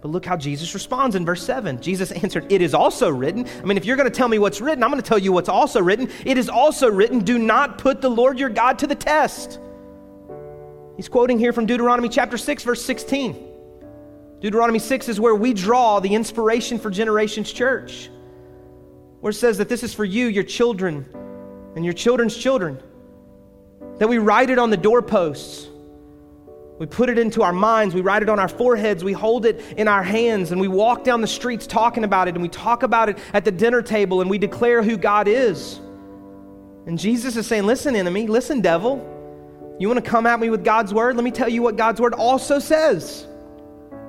[0.00, 1.82] But look how Jesus responds in verse 7.
[1.82, 3.44] Jesus answered, It is also written.
[3.60, 5.32] I mean, if you're going to tell me what's written, I'm going to tell you
[5.32, 6.08] what's also written.
[6.24, 9.58] It is also written, Do not put the Lord your God to the test.
[10.96, 13.47] He's quoting here from Deuteronomy chapter 6, verse 16.
[14.40, 18.08] Deuteronomy 6 is where we draw the inspiration for Generations Church,
[19.20, 21.04] where it says that this is for you, your children,
[21.74, 22.80] and your children's children.
[23.98, 25.68] That we write it on the doorposts.
[26.78, 27.94] We put it into our minds.
[27.94, 29.02] We write it on our foreheads.
[29.02, 30.52] We hold it in our hands.
[30.52, 32.34] And we walk down the streets talking about it.
[32.34, 34.20] And we talk about it at the dinner table.
[34.20, 35.80] And we declare who God is.
[36.86, 39.04] And Jesus is saying, Listen, enemy, listen, devil.
[39.80, 41.16] You want to come at me with God's word?
[41.16, 43.26] Let me tell you what God's word also says.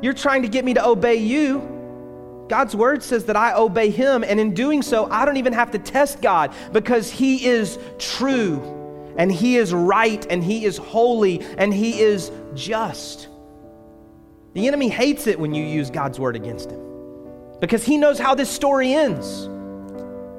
[0.01, 1.77] You're trying to get me to obey you.
[2.49, 5.71] God's word says that I obey him, and in doing so, I don't even have
[5.71, 8.77] to test God because he is true
[9.17, 13.27] and he is right and he is holy and he is just.
[14.53, 16.81] The enemy hates it when you use God's word against him
[17.59, 19.45] because he knows how this story ends.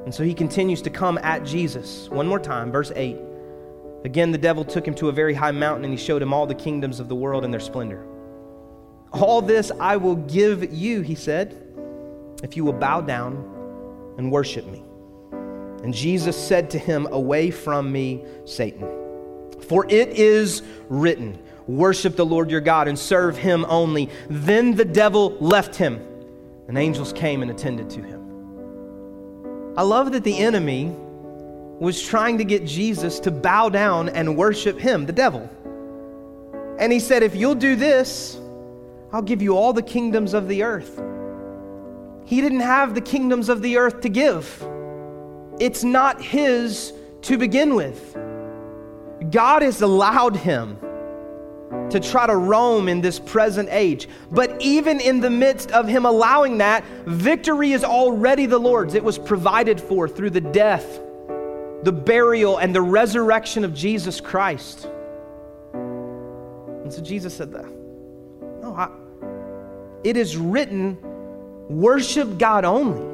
[0.04, 2.08] And so he continues to come at Jesus.
[2.08, 3.18] One more time, verse 8.
[4.04, 6.46] Again, the devil took him to a very high mountain and he showed him all
[6.46, 8.04] the kingdoms of the world and their splendor.
[9.12, 11.56] All this I will give you, he said,
[12.42, 13.34] if you will bow down
[14.16, 14.82] and worship me.
[15.82, 18.88] And Jesus said to him, Away from me, Satan.
[19.62, 24.10] For it is written, Worship the Lord your God and serve him only.
[24.28, 26.00] Then the devil left him,
[26.68, 29.74] and angels came and attended to him.
[29.76, 30.94] I love that the enemy
[31.78, 35.48] was trying to get Jesus to bow down and worship him, the devil.
[36.78, 38.39] And he said, If you'll do this,
[39.12, 41.02] I'll give you all the kingdoms of the earth.
[42.24, 44.66] He didn't have the kingdoms of the earth to give,
[45.58, 46.92] it's not his
[47.22, 48.16] to begin with.
[49.30, 50.78] God has allowed him
[51.90, 54.08] to try to roam in this present age.
[54.30, 58.94] But even in the midst of him allowing that, victory is already the Lord's.
[58.94, 61.00] It was provided for through the death
[61.82, 64.86] the burial, and the resurrection of Jesus Christ.
[65.72, 67.79] And so Jesus said that.
[70.02, 70.98] It is written,
[71.68, 73.10] worship God only.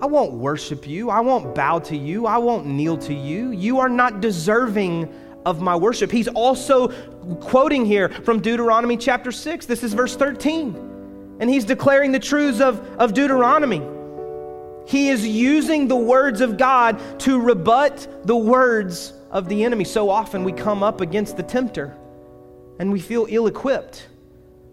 [0.00, 1.10] I won't worship you.
[1.10, 2.26] I won't bow to you.
[2.26, 3.52] I won't kneel to you.
[3.52, 5.12] You are not deserving
[5.46, 6.10] of my worship.
[6.10, 6.88] He's also
[7.36, 9.66] quoting here from Deuteronomy chapter 6.
[9.66, 11.36] This is verse 13.
[11.40, 13.82] And he's declaring the truths of, of Deuteronomy.
[14.86, 19.84] He is using the words of God to rebut the words of the enemy.
[19.84, 21.96] So often we come up against the tempter
[22.78, 24.08] and we feel ill equipped.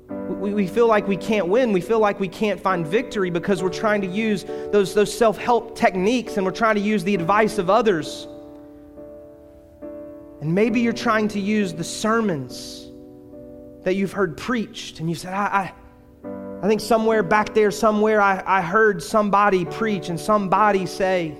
[0.09, 1.71] We, we feel like we can't win.
[1.71, 5.37] We feel like we can't find victory because we're trying to use those, those self
[5.37, 8.27] help techniques and we're trying to use the advice of others.
[10.41, 12.87] And maybe you're trying to use the sermons
[13.83, 15.73] that you've heard preached and you said, I, I
[16.61, 21.37] I think somewhere back there, somewhere, I, I heard somebody preach and somebody say,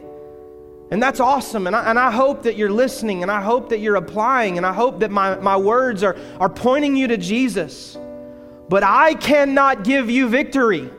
[0.91, 1.67] and that's awesome.
[1.67, 4.65] And I, and I hope that you're listening and I hope that you're applying and
[4.65, 7.97] I hope that my, my words are, are pointing you to Jesus.
[8.69, 10.91] But I cannot give you victory.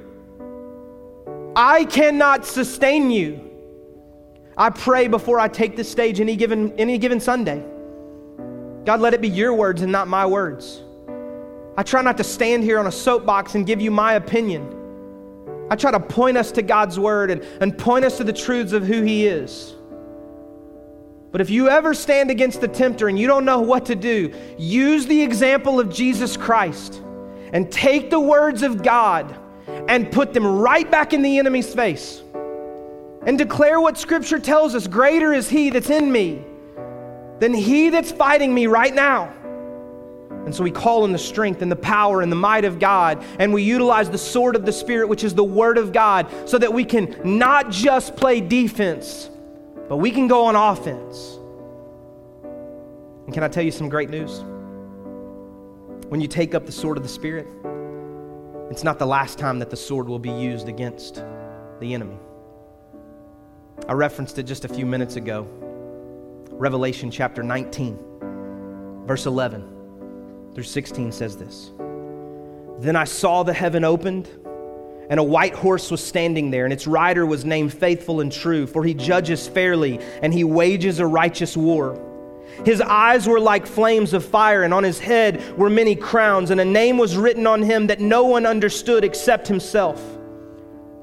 [1.54, 3.48] I cannot sustain you.
[4.56, 7.64] I pray before I take the stage any given, any given Sunday.
[8.84, 10.82] God, let it be your words and not my words.
[11.76, 14.76] I try not to stand here on a soapbox and give you my opinion.
[15.70, 18.72] I try to point us to God's word and, and point us to the truths
[18.72, 19.74] of who He is.
[21.30, 24.34] But if you ever stand against the tempter and you don't know what to do,
[24.58, 27.00] use the example of Jesus Christ
[27.52, 29.36] and take the words of God
[29.88, 32.22] and put them right back in the enemy's face
[33.26, 36.44] and declare what Scripture tells us greater is He that's in me
[37.38, 39.34] than He that's fighting me right now.
[40.30, 43.22] And so we call in the strength and the power and the might of God,
[43.38, 46.56] and we utilize the sword of the Spirit, which is the Word of God, so
[46.56, 49.28] that we can not just play defense,
[49.88, 51.36] but we can go on offense.
[53.26, 54.42] And can I tell you some great news?
[56.10, 57.46] When you take up the sword of the Spirit,
[58.68, 61.22] it's not the last time that the sword will be used against
[61.78, 62.18] the enemy.
[63.88, 65.46] I referenced it just a few minutes ago.
[66.50, 71.70] Revelation chapter 19, verse 11 through 16 says this
[72.80, 74.28] Then I saw the heaven opened,
[75.10, 78.66] and a white horse was standing there, and its rider was named Faithful and True,
[78.66, 82.04] for he judges fairly, and he wages a righteous war.
[82.64, 86.60] His eyes were like flames of fire, and on his head were many crowns, and
[86.60, 90.02] a name was written on him that no one understood except himself.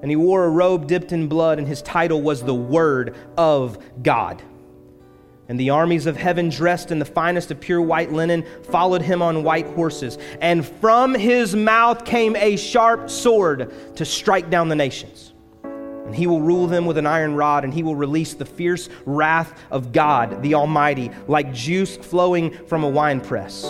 [0.02, 3.80] And he wore a robe dipped in blood, and his title was the Word of
[4.04, 4.42] God.
[5.50, 9.22] And the armies of heaven, dressed in the finest of pure white linen, followed him
[9.22, 10.18] on white horses.
[10.42, 15.34] And from his mouth came a sharp sword to strike down the nations.
[16.08, 18.88] And he will rule them with an iron rod, and he will release the fierce
[19.06, 23.66] wrath of God, the Almighty, like juice flowing from a winepress.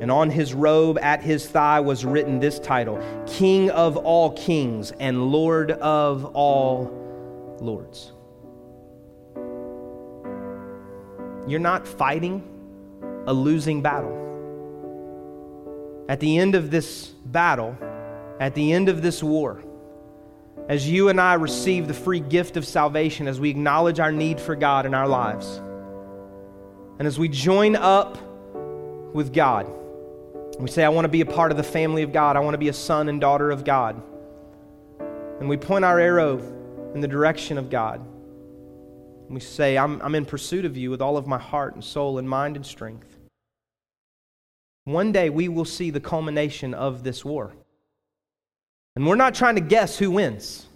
[0.00, 4.92] And on his robe at his thigh was written this title King of all kings
[4.92, 8.12] and Lord of all lords.
[11.46, 12.42] You're not fighting
[13.26, 14.22] a losing battle.
[16.08, 17.76] At the end of this battle,
[18.40, 19.62] at the end of this war,
[20.68, 24.40] as you and I receive the free gift of salvation, as we acknowledge our need
[24.40, 25.60] for God in our lives,
[26.98, 28.16] And as we join up
[29.14, 29.68] with God,
[30.58, 32.36] we say, I want to be a part of the family of God.
[32.36, 34.00] I want to be a son and daughter of God.
[35.40, 36.38] And we point our arrow
[36.94, 38.00] in the direction of God.
[38.00, 41.82] And we say, I'm, I'm in pursuit of you with all of my heart and
[41.82, 43.18] soul and mind and strength.
[44.84, 47.54] One day we will see the culmination of this war.
[48.96, 50.66] And we're not trying to guess who wins.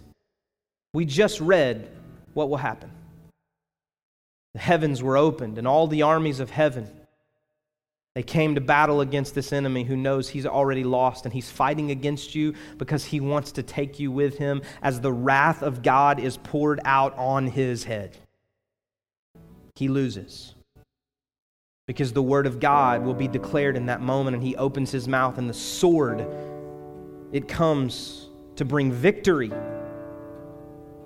[0.93, 1.89] We just read
[2.33, 2.91] what will happen.
[4.53, 6.89] The heavens were opened, and all the armies of heaven
[8.19, 11.91] they came to battle against this enemy who knows he's already lost and he's fighting
[11.91, 16.19] against you because he wants to take you with him as the wrath of God
[16.19, 18.17] is poured out on his head.
[19.75, 20.55] He loses
[21.87, 25.07] because the word of God will be declared in that moment and he opens his
[25.07, 26.27] mouth and the sword
[27.31, 29.51] it comes to bring victory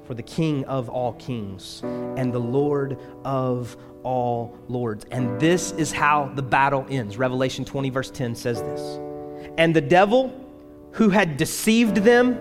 [0.05, 5.05] for the king of all kings and the lord of all lords.
[5.11, 7.17] And this is how the battle ends.
[7.17, 8.99] Revelation 20, verse 10 says this
[9.57, 10.39] And the devil
[10.91, 12.38] who had deceived them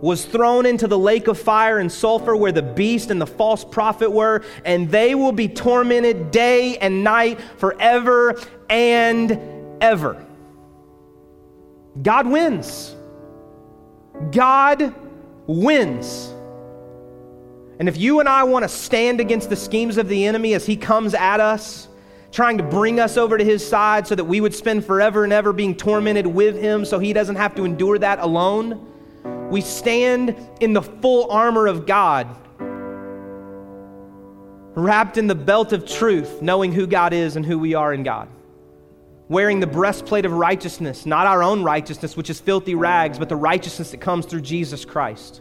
[0.00, 3.64] was thrown into the lake of fire and sulfur where the beast and the false
[3.64, 8.38] prophet were, and they will be tormented day and night forever
[8.68, 9.38] and
[9.80, 10.26] ever.
[12.02, 12.96] God wins.
[14.30, 14.94] God
[15.46, 16.32] wins.
[17.78, 20.64] And if you and I want to stand against the schemes of the enemy as
[20.64, 21.88] he comes at us,
[22.30, 25.32] trying to bring us over to his side so that we would spend forever and
[25.32, 28.86] ever being tormented with him so he doesn't have to endure that alone,
[29.50, 32.26] we stand in the full armor of God,
[34.74, 38.02] wrapped in the belt of truth, knowing who God is and who we are in
[38.02, 38.28] God.
[39.28, 43.36] Wearing the breastplate of righteousness, not our own righteousness, which is filthy rags, but the
[43.36, 45.40] righteousness that comes through Jesus Christ.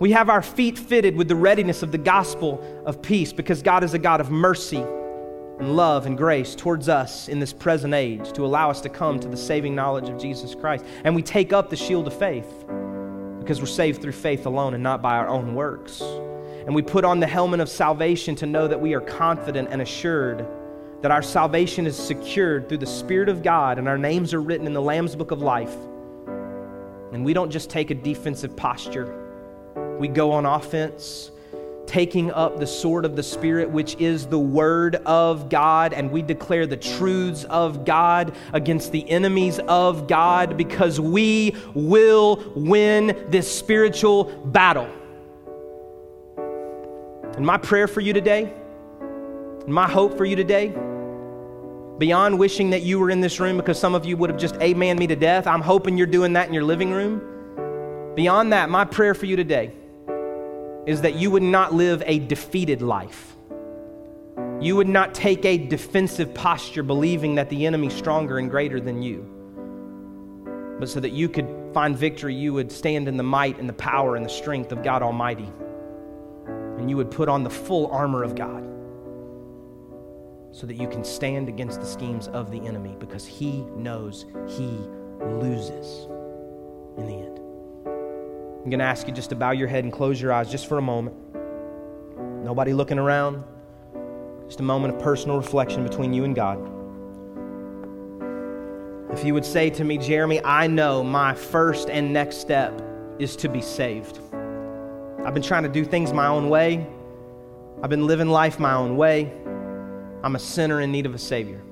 [0.00, 3.84] We have our feet fitted with the readiness of the gospel of peace because God
[3.84, 8.32] is a God of mercy and love and grace towards us in this present age
[8.32, 10.86] to allow us to come to the saving knowledge of Jesus Christ.
[11.04, 12.64] And we take up the shield of faith
[13.40, 16.00] because we're saved through faith alone and not by our own works.
[16.00, 19.82] And we put on the helmet of salvation to know that we are confident and
[19.82, 20.46] assured
[21.02, 24.66] that our salvation is secured through the Spirit of God and our names are written
[24.66, 25.74] in the Lamb's Book of Life.
[27.12, 29.20] And we don't just take a defensive posture
[30.00, 31.30] we go on offense,
[31.86, 36.22] taking up the sword of the Spirit, which is the Word of God, and we
[36.22, 43.54] declare the truths of God against the enemies of God because we will win this
[43.54, 44.88] spiritual battle.
[47.36, 48.54] And my prayer for you today,
[49.66, 50.72] my hope for you today,
[52.00, 54.56] beyond wishing that you were in this room because some of you would have just
[54.56, 58.14] amen me to death, I'm hoping you're doing that in your living room.
[58.16, 59.72] Beyond that, my prayer for you today
[60.86, 63.36] is that you would not live a defeated life.
[64.60, 69.02] You would not take a defensive posture believing that the enemy's stronger and greater than
[69.02, 70.76] you.
[70.80, 73.74] But so that you could find victory, you would stand in the might and the
[73.74, 75.52] power and the strength of God Almighty.
[76.46, 78.70] And you would put on the full armor of God
[80.52, 84.88] so that you can stand against the schemes of the enemy because he knows he
[85.20, 86.06] loses
[86.98, 87.38] in the end.
[88.62, 90.66] I'm going to ask you just to bow your head and close your eyes just
[90.66, 91.16] for a moment.
[92.44, 93.44] Nobody looking around.
[94.46, 96.58] Just a moment of personal reflection between you and God.
[99.12, 102.80] If you would say to me, Jeremy, I know my first and next step
[103.18, 104.18] is to be saved.
[105.24, 106.86] I've been trying to do things my own way.
[107.82, 109.32] I've been living life my own way.
[110.22, 111.62] I'm a sinner in need of a Savior.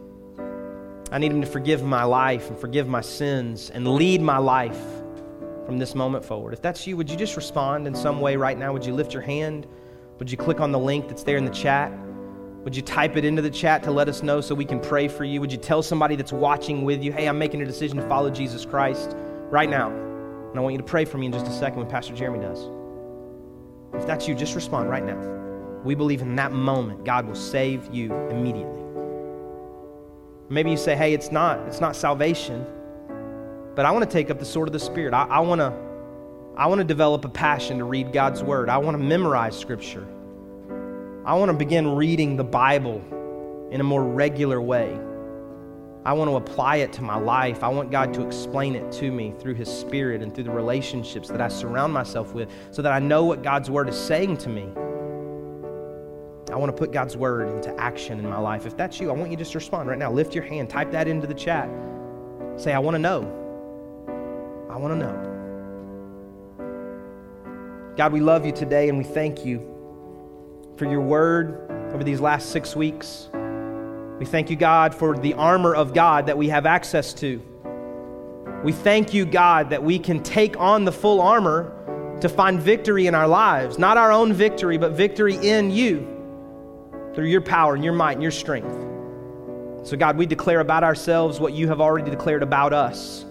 [1.13, 4.81] I need Him to forgive my life and forgive my sins and lead my life
[5.67, 6.55] from this moment forward.
[6.55, 8.73] If that's you, would you just respond in some way right now?
[8.73, 9.67] Would you lift your hand?
[10.19, 11.93] Would you click on the link that's there in the chat?
[12.65, 15.09] Would you type it into the chat to let us know so we can pray
[15.09, 15.41] for you?
[15.41, 18.31] Would you tell somebody that's watching with you, hey, I'm making a decision to follow
[18.31, 19.15] Jesus Christ
[19.51, 19.91] right now?
[19.91, 22.41] And I want you to pray for me in just a second when Pastor Jeremy
[22.41, 22.69] does.
[23.95, 25.38] If that's you, just respond right now.
[25.85, 28.83] We believe in that moment God will save you immediately.
[30.51, 32.67] Maybe you say, hey, it's not, it's not salvation.
[33.75, 35.15] But I want to take up the sword of the Spirit.
[35.15, 35.73] I, I want to
[36.57, 38.69] I want to develop a passion to read God's Word.
[38.69, 40.05] I want to memorize Scripture.
[41.25, 43.01] I want to begin reading the Bible
[43.71, 44.99] in a more regular way.
[46.05, 47.63] I want to apply it to my life.
[47.63, 51.29] I want God to explain it to me through His Spirit and through the relationships
[51.29, 54.49] that I surround myself with so that I know what God's Word is saying to
[54.49, 54.67] me.
[56.51, 58.65] I want to put God's Word into action in my life.
[58.65, 60.11] If that's you, I want you to just respond right now.
[60.11, 61.69] Lift your hand, type that into the chat.
[62.57, 63.23] Say, I want to know.
[64.71, 65.35] I want to know.
[67.97, 69.59] God, we love you today and we thank you
[70.77, 73.29] for your word over these last six weeks.
[74.19, 77.43] We thank you, God, for the armor of God that we have access to.
[78.65, 83.07] We thank you, God, that we can take on the full armor to find victory
[83.07, 83.79] in our lives.
[83.79, 86.18] Not our own victory, but victory in you
[87.19, 88.71] through your power and your might and your strength.
[89.85, 93.25] So, God, we declare about ourselves what you have already declared about us.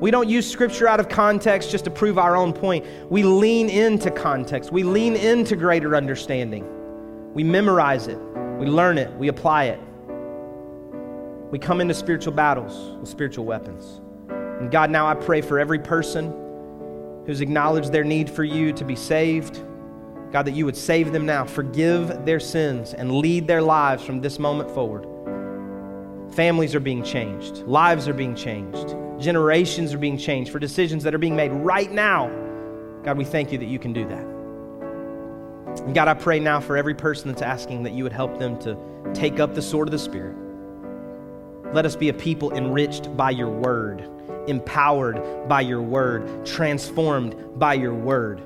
[0.00, 2.86] We don't use scripture out of context just to prove our own point.
[3.10, 6.64] We lean into context, we lean into greater understanding.
[7.34, 8.16] We memorize it,
[8.58, 9.80] we learn it, we apply it.
[11.50, 14.00] We come into spiritual battles with spiritual weapons.
[14.30, 16.32] And God, now I pray for every person
[17.26, 19.60] who's acknowledged their need for you to be saved.
[20.36, 24.20] God, that you would save them now, forgive their sins, and lead their lives from
[24.20, 25.06] this moment forward.
[26.34, 31.14] Families are being changed, lives are being changed, generations are being changed for decisions that
[31.14, 32.28] are being made right now.
[33.02, 35.80] God, we thank you that you can do that.
[35.86, 38.58] And God, I pray now for every person that's asking that you would help them
[38.58, 38.76] to
[39.14, 40.36] take up the sword of the Spirit.
[41.72, 44.06] Let us be a people enriched by your word
[44.48, 48.40] empowered by your word, transformed by your word.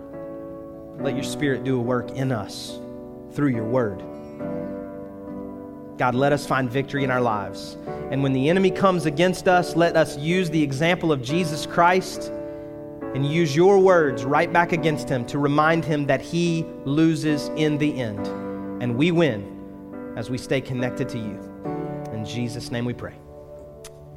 [1.00, 2.78] Let your spirit do a work in us
[3.32, 4.02] through your word.
[5.96, 7.76] God, let us find victory in our lives.
[8.10, 12.32] And when the enemy comes against us, let us use the example of Jesus Christ
[13.14, 17.76] and use your words right back against him to remind him that he loses in
[17.76, 18.26] the end.
[18.82, 21.38] And we win as we stay connected to you.
[22.12, 23.14] In Jesus' name we pray.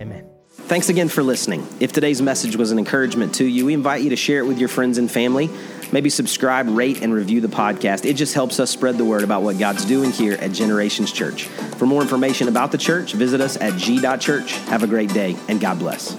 [0.01, 0.29] Amen.
[0.49, 1.67] Thanks again for listening.
[1.79, 4.59] If today's message was an encouragement to you, we invite you to share it with
[4.59, 5.49] your friends and family.
[5.93, 8.03] Maybe subscribe, rate, and review the podcast.
[8.03, 11.43] It just helps us spread the word about what God's doing here at Generations Church.
[11.77, 14.53] For more information about the church, visit us at g.church.
[14.69, 16.17] Have a great day, and God bless.